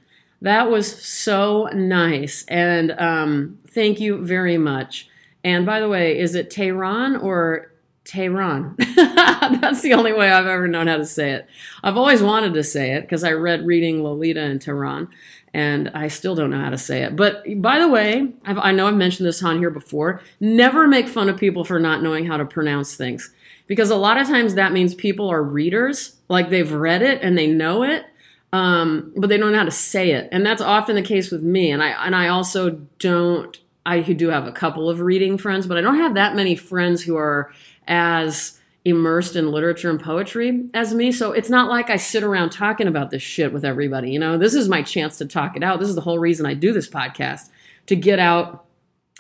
That 0.43 0.71
was 0.71 1.03
so 1.03 1.71
nice. 1.73 2.45
And 2.49 2.93
um, 2.93 3.59
thank 3.69 3.99
you 3.99 4.23
very 4.23 4.59
much. 4.59 5.09
And 5.43 5.65
by 5.65 5.81
the 5.81 5.89
way, 5.89 6.19
is 6.19 6.35
it 6.35 6.51
Tehran 6.51 7.17
or 7.17 7.72
Tehran? 8.13 8.77
That's 8.97 9.81
the 9.81 9.95
only 9.95 10.13
way 10.13 10.31
I've 10.31 10.47
ever 10.47 10.69
known 10.69 10.87
how 10.87 10.99
to 10.99 11.07
say 11.07 11.33
it. 11.33 11.49
I've 11.83 11.97
always 11.97 12.23
wanted 12.23 12.53
to 12.55 12.63
say 12.63 12.93
it 12.93 13.03
because 13.03 13.25
I 13.25 13.33
read 13.33 13.65
Reading 13.65 14.05
Lolita 14.05 14.43
in 14.43 14.59
Tehran 14.59 15.09
and 15.55 15.91
I 15.95 16.09
still 16.09 16.35
don't 16.35 16.51
know 16.51 16.61
how 16.61 16.69
to 16.69 16.79
say 16.79 17.03
it. 17.05 17.17
But 17.17 17.43
by 17.63 17.79
the 17.79 17.89
way, 17.89 18.31
I've, 18.45 18.59
i 18.59 18.71
know 18.71 18.87
I've 18.87 18.95
mentioned 18.95 19.27
this 19.27 19.43
on 19.43 19.59
here 19.59 19.71
before. 19.71 20.21
Never 20.41 20.87
make 20.87 21.09
fun 21.09 21.31
of 21.31 21.39
people 21.39 21.65
for 21.65 21.81
not 21.81 22.03
knowing 22.03 22.27
how 22.27 22.37
to 22.37 22.45
pronounce 22.45 22.95
things 22.97 23.33
because 23.67 23.89
a 23.89 23.97
lot 23.97 24.19
of 24.19 24.27
times 24.27 24.55
that 24.55 24.73
means 24.73 24.95
people 24.95 25.31
are 25.31 25.43
readers, 25.43 26.17
like 26.29 26.51
they've 26.51 26.71
read 26.71 27.01
it 27.01 27.23
and 27.23 27.39
they 27.39 27.47
know 27.47 27.83
it, 27.83 28.05
um, 28.53 29.13
but 29.17 29.29
they 29.29 29.39
don't 29.39 29.53
know 29.53 29.59
how 29.59 29.65
to 29.65 29.71
say 29.71 30.11
it. 30.11 30.29
And 30.33 30.45
that's 30.45 30.61
often 30.61 30.97
the 30.97 31.03
case 31.03 31.31
with 31.31 31.43
me. 31.43 31.71
And 31.71 31.83
I 31.83 31.91
and 32.05 32.15
I 32.15 32.29
also 32.29 32.83
don't. 32.99 33.59
I 33.85 34.01
do 34.01 34.29
have 34.29 34.47
a 34.47 34.53
couple 34.53 34.89
of 34.89 35.01
reading 35.01 35.39
friends, 35.39 35.67
but 35.67 35.77
I 35.77 35.81
don't 35.81 35.97
have 35.97 36.15
that 36.15 36.37
many 36.37 36.55
friends 36.55 37.03
who 37.03 37.17
are 37.17 37.53
as 37.89 38.59
immersed 38.85 39.37
in 39.37 39.53
literature 39.53 39.91
and 39.91 40.01
poetry 40.01 40.69
as 40.75 40.93
me. 40.95 41.13
So 41.13 41.33
it's 41.33 41.51
not 41.51 41.69
like 41.69 41.89
I 41.89 41.97
sit 41.97 42.23
around 42.23 42.51
talking 42.51 42.89
about 42.89 43.11
this 43.11 43.23
shit 43.23 43.53
with 43.53 43.65
everybody. 43.65 44.11
You 44.11 44.19
know, 44.19 44.39
this 44.39 44.55
is 44.55 44.69
my 44.69 44.83
chance 44.83 45.19
to 45.19 45.27
talk 45.27 45.57
it 45.57 45.63
out. 45.63 45.79
This 45.79 45.89
is 45.89 45.95
the 45.95 46.01
whole 46.01 46.19
reason 46.19 46.47
I 46.47 46.55
do 46.55 46.73
this 46.73 46.89
podcast 46.89 47.49
to 47.87 47.97
get 47.97 48.19
out 48.19 48.65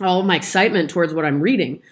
all 0.01 0.23
my 0.23 0.37
excitement 0.37 0.91
towards 0.91 1.15
what 1.15 1.25
I'm 1.25 1.41
reading. 1.41 1.83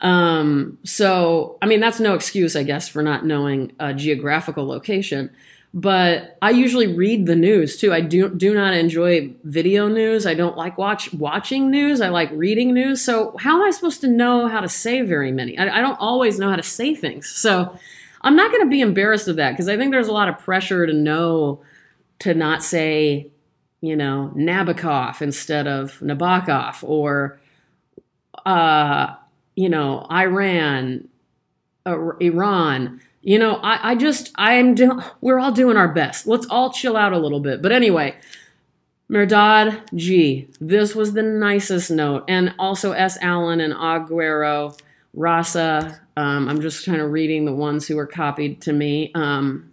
Um, 0.00 0.78
so, 0.82 1.58
I 1.60 1.66
mean, 1.66 1.80
that's 1.80 2.00
no 2.00 2.14
excuse, 2.14 2.56
I 2.56 2.62
guess, 2.62 2.88
for 2.88 3.02
not 3.02 3.24
knowing 3.24 3.72
a 3.78 3.92
geographical 3.94 4.66
location 4.66 5.30
but 5.72 6.36
I 6.42 6.50
usually 6.50 6.88
read 6.88 7.26
the 7.26 7.36
news 7.36 7.76
too. 7.76 7.92
I 7.92 8.00
do 8.00 8.28
do 8.28 8.54
not 8.54 8.74
enjoy 8.74 9.32
video 9.44 9.86
news. 9.86 10.26
I 10.26 10.34
don't 10.34 10.56
like 10.56 10.76
watch 10.76 11.12
watching 11.12 11.70
news. 11.70 12.00
I 12.00 12.08
like 12.08 12.30
reading 12.32 12.74
news. 12.74 13.02
So 13.02 13.36
how 13.38 13.60
am 13.60 13.66
I 13.66 13.70
supposed 13.70 14.00
to 14.00 14.08
know 14.08 14.48
how 14.48 14.60
to 14.60 14.68
say 14.68 15.02
very 15.02 15.30
many? 15.30 15.56
I, 15.56 15.78
I 15.78 15.80
don't 15.80 15.98
always 16.00 16.38
know 16.38 16.50
how 16.50 16.56
to 16.56 16.62
say 16.62 16.94
things. 16.94 17.28
So 17.28 17.78
I'm 18.22 18.34
not 18.34 18.50
going 18.50 18.64
to 18.64 18.70
be 18.70 18.80
embarrassed 18.80 19.28
of 19.28 19.36
that 19.36 19.52
because 19.52 19.68
I 19.68 19.76
think 19.76 19.92
there's 19.92 20.08
a 20.08 20.12
lot 20.12 20.28
of 20.28 20.38
pressure 20.38 20.86
to 20.86 20.92
know 20.92 21.62
to 22.20 22.34
not 22.34 22.64
say, 22.64 23.30
you 23.80 23.96
know, 23.96 24.32
Nabokov 24.36 25.22
instead 25.22 25.68
of 25.68 25.98
Nabokov 26.00 26.82
or, 26.82 27.40
uh, 28.44 29.14
you 29.54 29.68
know, 29.68 30.06
Iran, 30.10 31.08
uh, 31.86 32.16
Iran 32.18 33.00
you 33.22 33.38
know, 33.38 33.56
I, 33.56 33.90
I 33.90 33.94
just, 33.94 34.32
I'm 34.36 34.74
doing, 34.74 35.00
we're 35.20 35.38
all 35.38 35.52
doing 35.52 35.76
our 35.76 35.88
best. 35.88 36.26
Let's 36.26 36.46
all 36.48 36.72
chill 36.72 36.96
out 36.96 37.12
a 37.12 37.18
little 37.18 37.40
bit. 37.40 37.60
But 37.62 37.72
anyway, 37.72 38.16
Merdad 39.10 39.94
G, 39.94 40.48
this 40.60 40.94
was 40.94 41.12
the 41.12 41.22
nicest 41.22 41.90
note. 41.90 42.24
And 42.28 42.54
also 42.58 42.92
S. 42.92 43.18
Allen 43.20 43.60
and 43.60 43.74
Aguero, 43.74 44.78
Rasa. 45.12 46.00
Um, 46.16 46.48
I'm 46.48 46.60
just 46.60 46.86
kind 46.86 47.00
of 47.00 47.10
reading 47.10 47.44
the 47.44 47.54
ones 47.54 47.86
who 47.86 47.96
were 47.96 48.06
copied 48.06 48.62
to 48.62 48.72
me. 48.72 49.10
Um, 49.14 49.72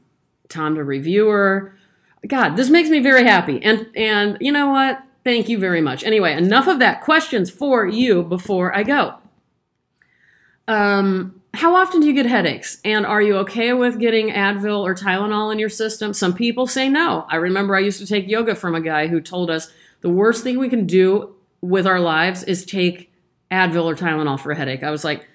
Tom 0.50 0.76
the 0.76 0.84
reviewer. 0.84 1.74
God, 2.28 2.56
this 2.56 2.70
makes 2.70 2.90
me 2.90 3.00
very 3.00 3.24
happy. 3.24 3.62
And 3.64 3.88
and 3.96 4.38
you 4.42 4.52
know 4.52 4.70
what? 4.70 5.04
Thank 5.24 5.50
you 5.50 5.60
very 5.60 5.82
much. 5.82 6.04
Anyway, 6.04 6.34
enough 6.34 6.68
of 6.68 6.80
that. 6.80 7.02
Questions 7.02 7.50
for 7.50 7.86
you 7.86 8.24
before 8.24 8.76
I 8.76 8.84
go. 8.84 9.16
Um, 10.68 11.42
how 11.54 11.76
often 11.76 12.02
do 12.02 12.08
you 12.08 12.14
get 12.14 12.26
headaches? 12.26 12.80
And 12.86 13.06
are 13.06 13.22
you 13.22 13.38
okay 13.38 13.74
with 13.74 14.00
getting 14.00 14.30
Advil 14.30 14.82
or 14.82 14.94
Tylenol 14.94 15.52
in 15.52 15.60
your 15.60 15.70
system? 15.70 16.14
Some 16.14 16.34
people 16.34 16.68
say 16.68 16.90
no. 16.90 17.26
I 17.30 17.38
remember 17.38 17.76
I 17.76 17.80
used 17.80 18.00
to 18.00 18.06
take 18.06 18.28
yoga 18.28 18.54
from 18.54 18.76
a 18.76 18.82
guy 18.82 19.08
who 19.08 19.22
told 19.22 19.50
us 19.50 19.72
the 20.02 20.10
worst 20.10 20.44
thing 20.44 20.60
we 20.60 20.70
can 20.70 20.86
do 20.86 21.36
with 21.62 21.88
our 21.88 22.00
lives 22.00 22.44
is 22.44 22.64
take 22.66 23.12
Advil 23.50 23.86
or 23.86 23.96
Tylenol 23.96 24.40
for 24.40 24.52
a 24.52 24.56
headache. 24.56 24.84
I 24.84 24.92
was 24.92 25.04
like, 25.04 25.26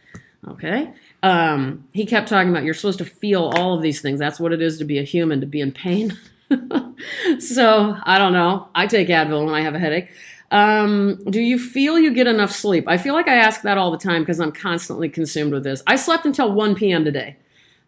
okay. 0.46 0.92
Um, 1.22 1.88
he 1.92 2.06
kept 2.06 2.28
talking 2.28 2.50
about 2.50 2.64
you're 2.64 2.74
supposed 2.74 2.98
to 2.98 3.04
feel 3.04 3.52
all 3.56 3.74
of 3.74 3.82
these 3.82 4.00
things. 4.00 4.18
That's 4.18 4.38
what 4.38 4.52
it 4.52 4.62
is 4.62 4.78
to 4.78 4.84
be 4.84 4.98
a 4.98 5.02
human, 5.02 5.40
to 5.40 5.46
be 5.46 5.60
in 5.60 5.72
pain. 5.72 6.16
so 7.38 7.96
I 8.04 8.18
don't 8.18 8.32
know. 8.32 8.68
I 8.74 8.86
take 8.86 9.08
Advil 9.08 9.44
when 9.44 9.54
I 9.54 9.62
have 9.62 9.74
a 9.74 9.78
headache. 9.78 10.10
Um, 10.52 11.18
do 11.30 11.40
you 11.40 11.59
feel 11.59 11.99
you 11.99 12.12
get 12.12 12.26
enough 12.26 12.52
sleep? 12.52 12.85
I 12.87 12.99
feel 12.99 13.14
like 13.14 13.26
I 13.26 13.37
ask 13.37 13.62
that 13.62 13.78
all 13.78 13.90
the 13.90 13.97
time 13.97 14.21
because 14.21 14.38
I'm 14.38 14.52
constantly 14.52 15.09
consumed 15.09 15.52
with 15.52 15.64
this. 15.64 15.82
I 15.87 15.97
slept 15.97 16.26
until 16.26 16.52
1 16.52 16.75
p.m. 16.75 17.06
today. 17.06 17.38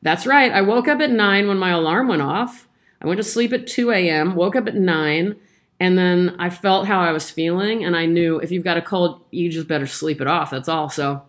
That's 0.01 0.27
right. 0.27 0.51
I 0.51 0.63
woke 0.63 0.89
up 0.89 1.01
at 1.01 1.11
9 1.11 1.47
when 1.47 1.59
my 1.59 1.71
alarm 1.71 2.09
went 2.09 2.23
off. 2.23 2.67
I 3.03 3.07
went 3.07 3.19
to 3.19 3.25
sleep 3.25 3.53
at 3.53 3.67
2 3.67 3.91
a.m., 3.91 4.35
woke 4.35 4.57
up 4.57 4.67
at 4.67 4.75
9, 4.75 5.37
and 5.79 5.99
then 5.99 6.37
I 6.39 6.49
felt 6.49 6.87
how 6.87 7.01
I 7.01 7.13
was 7.13 7.31
feeling. 7.31 7.85
And 7.85 7.95
I 7.95 8.07
knew 8.07 8.39
if 8.39 8.51
you've 8.51 8.65
got 8.65 8.79
a 8.79 8.83
cold, 8.83 9.21
you 9.31 9.51
just 9.51 9.69
better 9.69 9.87
sleep 9.87 10.23
it 10.23 10.27
off. 10.27 10.51
That's 10.51 10.69
all. 10.69 10.89
So, 10.89 11.23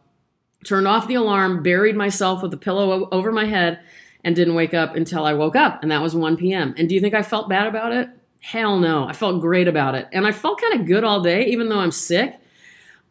turned 0.64 0.88
off 0.88 1.10
the 1.10 1.16
alarm, 1.16 1.64
buried 1.64 1.98
myself 1.98 2.42
with 2.44 2.54
a 2.54 2.58
pillow 2.58 3.10
over 3.12 3.34
my 3.34 3.46
head, 3.46 3.82
and 4.24 4.38
didn't 4.38 4.56
wake 4.56 4.74
up 4.74 4.96
until 4.96 5.26
I 5.26 5.34
woke 5.34 5.58
up. 5.58 5.82
And 5.82 5.92
that 5.92 6.02
was 6.02 6.16
1 6.16 6.38
p.m. 6.38 6.74
And 6.78 6.88
do 6.88 6.96
you 6.96 7.02
think 7.02 7.14
I 7.14 7.24
felt 7.24 7.50
bad 7.50 7.68
about 7.68 7.92
it? 7.92 8.10
Hell 8.46 8.78
no. 8.78 9.08
I 9.08 9.14
felt 9.14 9.42
great 9.42 9.68
about 9.68 9.96
it. 9.96 10.08
And 10.12 10.28
I 10.28 10.32
felt 10.32 10.62
kind 10.62 10.80
of 10.80 10.86
good 10.86 11.04
all 11.04 11.20
day, 11.20 11.48
even 11.48 11.68
though 11.68 11.80
I'm 11.80 11.90
sick. 11.90 12.40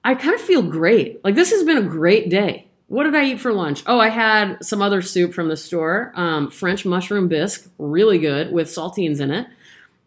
I 0.05 0.14
kind 0.14 0.33
of 0.33 0.41
feel 0.41 0.62
great. 0.62 1.25
Like 1.25 1.35
this 1.35 1.50
has 1.50 1.64
been 1.64 1.76
a 1.76 1.83
great 1.83 2.31
day. 2.31 2.69
What 2.87 3.03
did 3.03 3.17
I 3.17 3.25
eat 3.25 3.41
for 3.41 3.53
lunch? 3.53 3.83
Oh, 3.85 3.99
I 3.99 4.11
had 4.11 4.64
some 4.64 4.81
other 4.81 5.03
soup 5.03 5.35
from 5.35 5.49
the 5.49 5.57
store, 5.57 6.12
um, 6.14 6.53
French 6.53 6.87
mushroom 6.87 7.26
bisque, 7.26 7.69
really 7.79 8.19
good 8.19 8.53
with 8.53 8.69
saltines 8.69 9.19
in 9.19 9.33
it, 9.33 9.49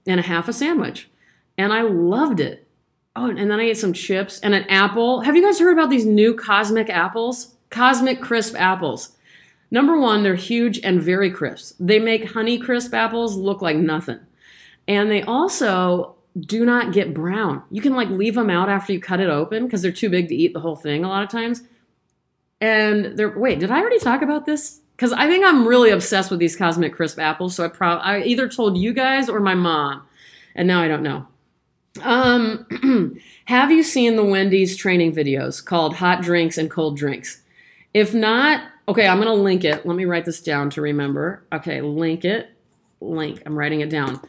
and 0.05 0.17
a 0.17 0.23
half 0.23 0.47
a 0.47 0.53
sandwich. 0.53 1.09
and 1.57 1.73
I 1.73 1.81
loved 1.81 2.39
it. 2.39 2.65
Oh, 3.13 3.29
and 3.29 3.51
then 3.51 3.59
I 3.59 3.63
ate 3.63 3.77
some 3.77 3.91
chips 3.91 4.39
and 4.39 4.53
an 4.53 4.63
apple. 4.69 5.21
Have 5.21 5.35
you 5.35 5.43
guys 5.43 5.59
heard 5.59 5.73
about 5.73 5.89
these 5.89 6.05
new 6.05 6.35
cosmic 6.35 6.89
apples? 6.89 7.55
Cosmic 7.69 8.21
crisp 8.21 8.55
apples. 8.55 9.17
Number 9.71 9.99
one, 9.99 10.23
they're 10.23 10.35
huge 10.35 10.79
and 10.85 11.01
very 11.01 11.31
crisp. 11.31 11.75
They 11.81 11.99
make 11.99 12.31
honey 12.31 12.57
crisp 12.57 12.93
apples 12.93 13.35
look 13.35 13.61
like 13.61 13.75
nothing. 13.75 14.19
And 14.87 15.11
they 15.11 15.21
also 15.23 16.15
do 16.39 16.65
not 16.65 16.93
get 16.93 17.13
brown. 17.13 17.63
You 17.71 17.81
can 17.81 17.93
like 17.93 18.09
leave 18.09 18.35
them 18.35 18.49
out 18.49 18.69
after 18.69 18.93
you 18.93 18.99
cut 18.99 19.19
it 19.19 19.29
open 19.29 19.65
because 19.65 19.81
they're 19.81 19.91
too 19.91 20.09
big 20.09 20.27
to 20.29 20.35
eat 20.35 20.53
the 20.53 20.59
whole 20.59 20.75
thing 20.75 21.03
a 21.03 21.09
lot 21.09 21.23
of 21.23 21.29
times. 21.29 21.63
And 22.61 23.17
they're 23.17 23.37
wait, 23.37 23.59
did 23.59 23.71
I 23.71 23.79
already 23.79 23.99
talk 23.99 24.21
about 24.21 24.45
this? 24.45 24.81
Because 24.95 25.13
I 25.13 25.27
think 25.27 25.45
I'm 25.45 25.67
really 25.67 25.91
obsessed 25.91 26.31
with 26.31 26.39
these 26.39 26.55
cosmic 26.55 26.93
crisp 26.93 27.19
apples. 27.19 27.55
So 27.55 27.65
I 27.65 27.67
probably 27.67 28.03
I 28.03 28.21
either 28.23 28.47
told 28.47 28.77
you 28.77 28.93
guys 28.93 29.29
or 29.29 29.39
my 29.39 29.55
mom, 29.55 30.03
and 30.55 30.67
now 30.67 30.81
I 30.81 30.87
don't 30.87 31.03
know. 31.03 31.27
Um, 32.03 33.19
have 33.45 33.71
you 33.71 33.83
seen 33.83 34.15
the 34.15 34.23
Wendy's 34.23 34.75
training 34.75 35.15
videos 35.15 35.63
called 35.63 35.95
Hot 35.95 36.21
Drinks 36.21 36.57
and 36.57 36.69
Cold 36.69 36.97
Drinks? 36.97 37.41
If 37.93 38.13
not, 38.13 38.63
okay, 38.87 39.07
I'm 39.07 39.19
gonna 39.19 39.33
link 39.33 39.63
it. 39.63 39.85
Let 39.85 39.95
me 39.95 40.05
write 40.05 40.25
this 40.25 40.41
down 40.41 40.69
to 40.71 40.81
remember. 40.81 41.43
Okay, 41.51 41.81
link 41.81 42.25
it. 42.25 42.49
Link. 43.01 43.41
I'm 43.45 43.57
writing 43.57 43.81
it 43.81 43.89
down. 43.89 44.19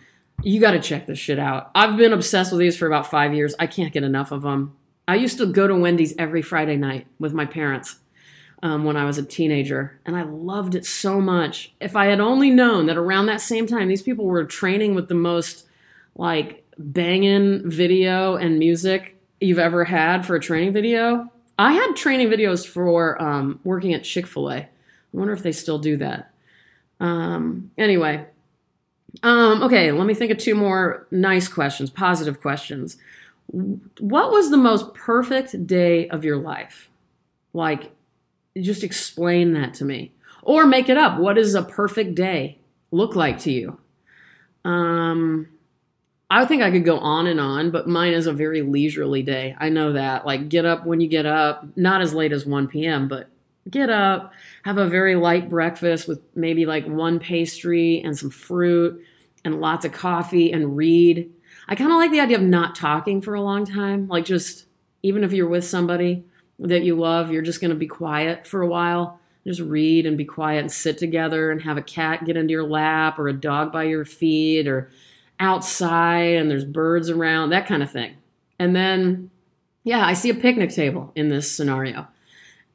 You 0.42 0.60
got 0.60 0.70
to 0.72 0.80
check 0.80 1.06
this 1.06 1.18
shit 1.18 1.38
out. 1.38 1.70
I've 1.74 1.96
been 1.96 2.12
obsessed 2.12 2.52
with 2.52 2.60
these 2.60 2.76
for 2.76 2.86
about 2.86 3.10
five 3.10 3.34
years. 3.34 3.54
I 3.58 3.66
can't 3.66 3.92
get 3.92 4.04
enough 4.04 4.30
of 4.30 4.42
them. 4.42 4.76
I 5.06 5.16
used 5.16 5.38
to 5.38 5.46
go 5.46 5.66
to 5.66 5.74
Wendy's 5.74 6.14
every 6.16 6.42
Friday 6.42 6.76
night 6.76 7.06
with 7.18 7.32
my 7.32 7.44
parents 7.44 7.96
um, 8.62 8.84
when 8.84 8.96
I 8.96 9.04
was 9.04 9.18
a 9.18 9.22
teenager, 9.22 9.98
and 10.04 10.16
I 10.16 10.22
loved 10.22 10.74
it 10.74 10.84
so 10.84 11.20
much. 11.20 11.72
If 11.80 11.96
I 11.96 12.06
had 12.06 12.20
only 12.20 12.50
known 12.50 12.86
that 12.86 12.96
around 12.96 13.26
that 13.26 13.40
same 13.40 13.66
time, 13.66 13.88
these 13.88 14.02
people 14.02 14.26
were 14.26 14.44
training 14.44 14.94
with 14.94 15.08
the 15.08 15.14
most 15.14 15.66
like 16.14 16.64
banging 16.78 17.68
video 17.68 18.36
and 18.36 18.58
music 18.58 19.16
you've 19.40 19.58
ever 19.58 19.84
had 19.84 20.26
for 20.26 20.34
a 20.34 20.40
training 20.40 20.72
video. 20.72 21.30
I 21.58 21.72
had 21.72 21.96
training 21.96 22.28
videos 22.28 22.66
for 22.66 23.20
um, 23.20 23.60
working 23.64 23.94
at 23.94 24.04
Chick 24.04 24.26
fil 24.26 24.50
A. 24.50 24.56
I 24.56 24.68
wonder 25.12 25.32
if 25.32 25.42
they 25.42 25.52
still 25.52 25.78
do 25.78 25.96
that. 25.98 26.32
Um, 27.00 27.70
anyway, 27.78 28.26
um, 29.22 29.62
okay, 29.62 29.92
let 29.92 30.06
me 30.06 30.14
think 30.14 30.30
of 30.30 30.38
two 30.38 30.54
more 30.54 31.06
nice 31.10 31.48
questions, 31.48 31.90
positive 31.90 32.40
questions. 32.40 32.96
What 33.48 34.30
was 34.30 34.50
the 34.50 34.56
most 34.56 34.94
perfect 34.94 35.66
day 35.66 36.08
of 36.08 36.24
your 36.24 36.36
life? 36.36 36.88
Like, 37.52 37.92
just 38.60 38.84
explain 38.84 39.54
that 39.54 39.74
to 39.74 39.84
me. 39.84 40.12
Or 40.42 40.66
make 40.66 40.88
it 40.88 40.96
up. 40.96 41.18
What 41.18 41.34
does 41.34 41.54
a 41.54 41.62
perfect 41.62 42.14
day 42.14 42.58
look 42.90 43.16
like 43.16 43.38
to 43.40 43.52
you? 43.52 43.78
Um, 44.64 45.48
I 46.30 46.44
think 46.44 46.62
I 46.62 46.70
could 46.70 46.84
go 46.84 46.98
on 46.98 47.26
and 47.26 47.40
on, 47.40 47.70
but 47.70 47.88
mine 47.88 48.12
is 48.12 48.26
a 48.26 48.32
very 48.32 48.62
leisurely 48.62 49.22
day. 49.22 49.56
I 49.58 49.70
know 49.70 49.92
that. 49.94 50.26
Like, 50.26 50.48
get 50.48 50.64
up 50.64 50.84
when 50.84 51.00
you 51.00 51.08
get 51.08 51.26
up, 51.26 51.66
not 51.76 52.02
as 52.02 52.14
late 52.14 52.32
as 52.32 52.46
1 52.46 52.68
p.m., 52.68 53.08
but 53.08 53.28
get 53.70 53.90
up, 53.90 54.32
have 54.64 54.78
a 54.78 54.88
very 54.88 55.14
light 55.14 55.48
breakfast 55.48 56.08
with 56.08 56.20
maybe 56.34 56.66
like 56.66 56.86
one 56.86 57.18
pastry 57.18 58.00
and 58.02 58.18
some 58.18 58.30
fruit 58.30 59.02
and 59.44 59.60
lots 59.60 59.84
of 59.84 59.92
coffee 59.92 60.52
and 60.52 60.76
read. 60.76 61.30
I 61.68 61.74
kind 61.74 61.90
of 61.90 61.96
like 61.96 62.10
the 62.10 62.20
idea 62.20 62.38
of 62.38 62.42
not 62.42 62.74
talking 62.74 63.20
for 63.20 63.34
a 63.34 63.42
long 63.42 63.64
time. 63.64 64.08
Like, 64.08 64.24
just 64.24 64.66
even 65.02 65.24
if 65.24 65.32
you're 65.32 65.48
with 65.48 65.64
somebody 65.64 66.24
that 66.58 66.82
you 66.82 66.96
love, 66.96 67.30
you're 67.30 67.42
just 67.42 67.60
going 67.60 67.70
to 67.70 67.76
be 67.76 67.86
quiet 67.86 68.46
for 68.46 68.62
a 68.62 68.66
while. 68.66 69.20
Just 69.46 69.60
read 69.60 70.04
and 70.06 70.18
be 70.18 70.24
quiet 70.24 70.60
and 70.60 70.72
sit 70.72 70.98
together 70.98 71.50
and 71.50 71.62
have 71.62 71.76
a 71.78 71.82
cat 71.82 72.24
get 72.24 72.36
into 72.36 72.52
your 72.52 72.68
lap 72.68 73.18
or 73.18 73.28
a 73.28 73.32
dog 73.32 73.72
by 73.72 73.84
your 73.84 74.04
feet 74.04 74.66
or 74.66 74.90
outside 75.40 76.36
and 76.36 76.50
there's 76.50 76.64
birds 76.64 77.08
around, 77.08 77.50
that 77.50 77.66
kind 77.66 77.82
of 77.82 77.90
thing. 77.90 78.14
And 78.58 78.74
then, 78.74 79.30
yeah, 79.84 80.04
I 80.04 80.14
see 80.14 80.30
a 80.30 80.34
picnic 80.34 80.70
table 80.70 81.12
in 81.14 81.28
this 81.28 81.50
scenario. 81.50 82.08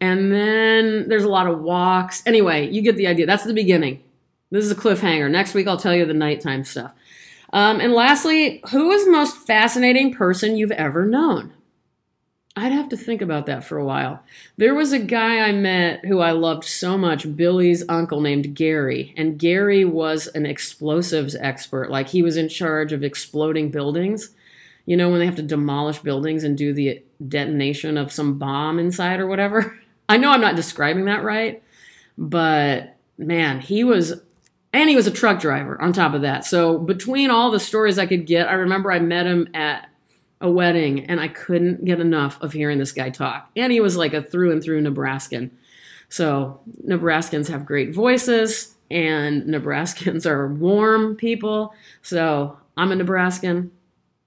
And 0.03 0.33
then 0.33 1.07
there's 1.07 1.23
a 1.23 1.29
lot 1.29 1.47
of 1.47 1.61
walks. 1.61 2.23
Anyway, 2.25 2.69
you 2.69 2.81
get 2.81 2.97
the 2.97 3.07
idea. 3.07 3.25
That's 3.25 3.45
the 3.45 3.53
beginning. 3.53 4.03
This 4.51 4.65
is 4.65 4.71
a 4.71 4.75
cliffhanger. 4.75 5.31
Next 5.31 5.53
week, 5.53 5.65
I'll 5.65 5.77
tell 5.77 5.95
you 5.95 6.05
the 6.05 6.13
nighttime 6.13 6.65
stuff. 6.65 6.91
Um, 7.53 7.79
and 7.79 7.93
lastly, 7.93 8.61
who 8.71 8.91
is 8.91 9.05
the 9.05 9.11
most 9.11 9.37
fascinating 9.37 10.13
person 10.13 10.57
you've 10.57 10.71
ever 10.71 11.05
known? 11.05 11.53
I'd 12.57 12.73
have 12.73 12.89
to 12.89 12.97
think 12.97 13.21
about 13.21 13.45
that 13.45 13.63
for 13.63 13.77
a 13.77 13.85
while. 13.85 14.21
There 14.57 14.75
was 14.75 14.91
a 14.91 14.99
guy 14.99 15.39
I 15.39 15.53
met 15.53 16.03
who 16.03 16.19
I 16.19 16.31
loved 16.31 16.65
so 16.65 16.97
much, 16.97 17.37
Billy's 17.37 17.85
uncle 17.87 18.19
named 18.19 18.55
Gary. 18.55 19.13
And 19.15 19.39
Gary 19.39 19.85
was 19.85 20.27
an 20.27 20.45
explosives 20.45 21.33
expert. 21.33 21.89
Like 21.89 22.09
he 22.09 22.21
was 22.21 22.35
in 22.35 22.49
charge 22.49 22.91
of 22.91 23.05
exploding 23.05 23.71
buildings. 23.71 24.35
You 24.85 24.97
know, 24.97 25.09
when 25.09 25.19
they 25.19 25.25
have 25.27 25.37
to 25.37 25.43
demolish 25.43 25.99
buildings 25.99 26.43
and 26.43 26.57
do 26.57 26.73
the 26.73 27.01
detonation 27.25 27.97
of 27.97 28.11
some 28.11 28.37
bomb 28.37 28.79
inside 28.79 29.21
or 29.21 29.27
whatever. 29.27 29.79
I 30.07 30.17
know 30.17 30.31
I'm 30.31 30.41
not 30.41 30.55
describing 30.55 31.05
that 31.05 31.23
right, 31.23 31.63
but 32.17 32.95
man, 33.17 33.59
he 33.61 33.83
was, 33.83 34.21
and 34.71 34.89
he 34.89 34.95
was 34.95 35.07
a 35.07 35.11
truck 35.11 35.39
driver 35.39 35.81
on 35.81 35.93
top 35.93 36.13
of 36.13 36.21
that. 36.21 36.45
So 36.45 36.77
between 36.77 37.29
all 37.29 37.51
the 37.51 37.59
stories 37.59 37.97
I 37.97 38.05
could 38.05 38.25
get, 38.25 38.47
I 38.47 38.53
remember 38.53 38.91
I 38.91 38.99
met 38.99 39.25
him 39.25 39.49
at 39.53 39.89
a 40.41 40.51
wedding 40.51 41.05
and 41.05 41.21
I 41.21 41.29
couldn't 41.29 41.85
get 41.85 42.01
enough 42.01 42.39
of 42.41 42.51
hearing 42.51 42.77
this 42.77 42.91
guy 42.91 43.09
talk. 43.09 43.49
And 43.55 43.71
he 43.71 43.79
was 43.79 43.95
like 43.95 44.13
a 44.13 44.21
through 44.21 44.51
and 44.51 44.61
through 44.61 44.81
Nebraskan. 44.81 45.51
So 46.09 46.59
Nebraskans 46.85 47.47
have 47.47 47.65
great 47.65 47.93
voices 47.93 48.75
and 48.91 49.43
Nebraskans 49.43 50.25
are 50.29 50.53
warm 50.53 51.15
people. 51.15 51.73
So 52.01 52.57
I'm 52.75 52.91
a 52.91 52.95
Nebraskan. 52.95 53.71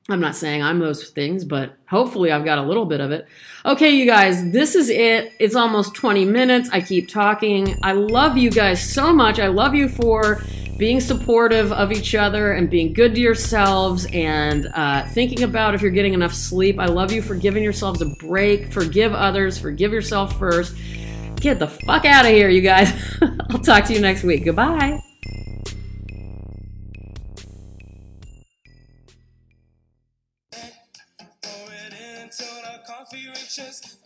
I'm 0.08 0.20
not 0.20 0.36
saying 0.36 0.62
I'm 0.62 0.78
those 0.78 1.10
things, 1.10 1.44
but 1.44 1.76
hopefully 1.88 2.30
I've 2.30 2.44
got 2.44 2.58
a 2.58 2.62
little 2.62 2.86
bit 2.86 3.00
of 3.00 3.10
it. 3.10 3.26
Okay, 3.64 3.90
you 3.90 4.06
guys, 4.06 4.52
this 4.52 4.76
is 4.76 4.88
it. 4.88 5.32
It's 5.40 5.56
almost 5.56 5.94
20 5.94 6.24
minutes. 6.24 6.70
I 6.72 6.80
keep 6.80 7.08
talking. 7.08 7.76
I 7.82 7.92
love 7.92 8.36
you 8.36 8.50
guys 8.50 8.80
so 8.80 9.12
much. 9.12 9.40
I 9.40 9.48
love 9.48 9.74
you 9.74 9.88
for 9.88 10.42
being 10.78 11.00
supportive 11.00 11.72
of 11.72 11.90
each 11.90 12.14
other 12.14 12.52
and 12.52 12.70
being 12.70 12.92
good 12.92 13.14
to 13.14 13.20
yourselves 13.20 14.06
and 14.12 14.68
uh, 14.74 15.06
thinking 15.08 15.42
about 15.42 15.74
if 15.74 15.82
you're 15.82 15.90
getting 15.90 16.14
enough 16.14 16.34
sleep. 16.34 16.78
I 16.78 16.86
love 16.86 17.10
you 17.10 17.22
for 17.22 17.34
giving 17.34 17.64
yourselves 17.64 18.00
a 18.00 18.06
break. 18.06 18.72
Forgive 18.72 19.12
others. 19.12 19.58
Forgive 19.58 19.92
yourself 19.92 20.38
first. 20.38 20.76
Get 21.36 21.58
the 21.58 21.68
fuck 21.68 22.04
out 22.04 22.26
of 22.26 22.30
here, 22.30 22.48
you 22.48 22.60
guys. 22.60 22.92
I'll 23.50 23.58
talk 23.58 23.84
to 23.86 23.94
you 23.94 24.00
next 24.00 24.22
week. 24.22 24.44
Goodbye. 24.44 25.05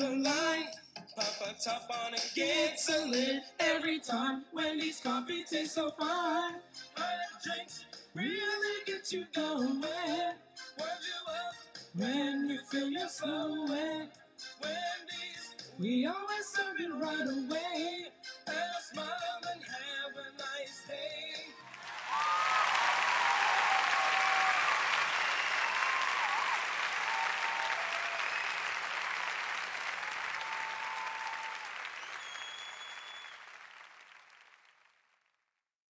The 0.00 0.08
line. 0.08 0.64
Pop 1.14 1.48
a 1.48 1.54
top 1.62 1.90
on 2.06 2.14
it, 2.14 2.32
gets 2.34 2.88
a 2.88 3.06
lid 3.06 3.42
every 3.58 4.00
time. 4.00 4.44
Wendy's 4.52 5.00
coffee 5.00 5.44
tastes 5.44 5.74
so 5.74 5.90
fine. 5.98 6.54
Hot 6.96 7.42
drinks 7.44 7.84
really 8.14 8.84
get 8.86 9.12
you 9.12 9.26
going. 9.34 9.58
Warms 9.58 11.06
you 11.10 11.20
up 11.28 11.54
when 11.96 12.48
you 12.48 12.58
feel 12.70 12.88
you're 12.88 13.08
slowing. 13.08 14.08
Wendy's, 14.62 15.54
we 15.78 16.06
always 16.06 16.46
serve 16.46 16.80
it 16.80 16.92
right 16.94 17.28
away. 17.28 18.06
Have 18.46 18.56
a 18.56 18.94
smile 18.94 19.40
and 19.52 19.62
have 19.62 20.14
a 20.16 20.32
nice 20.38 20.82
day. 20.88 21.44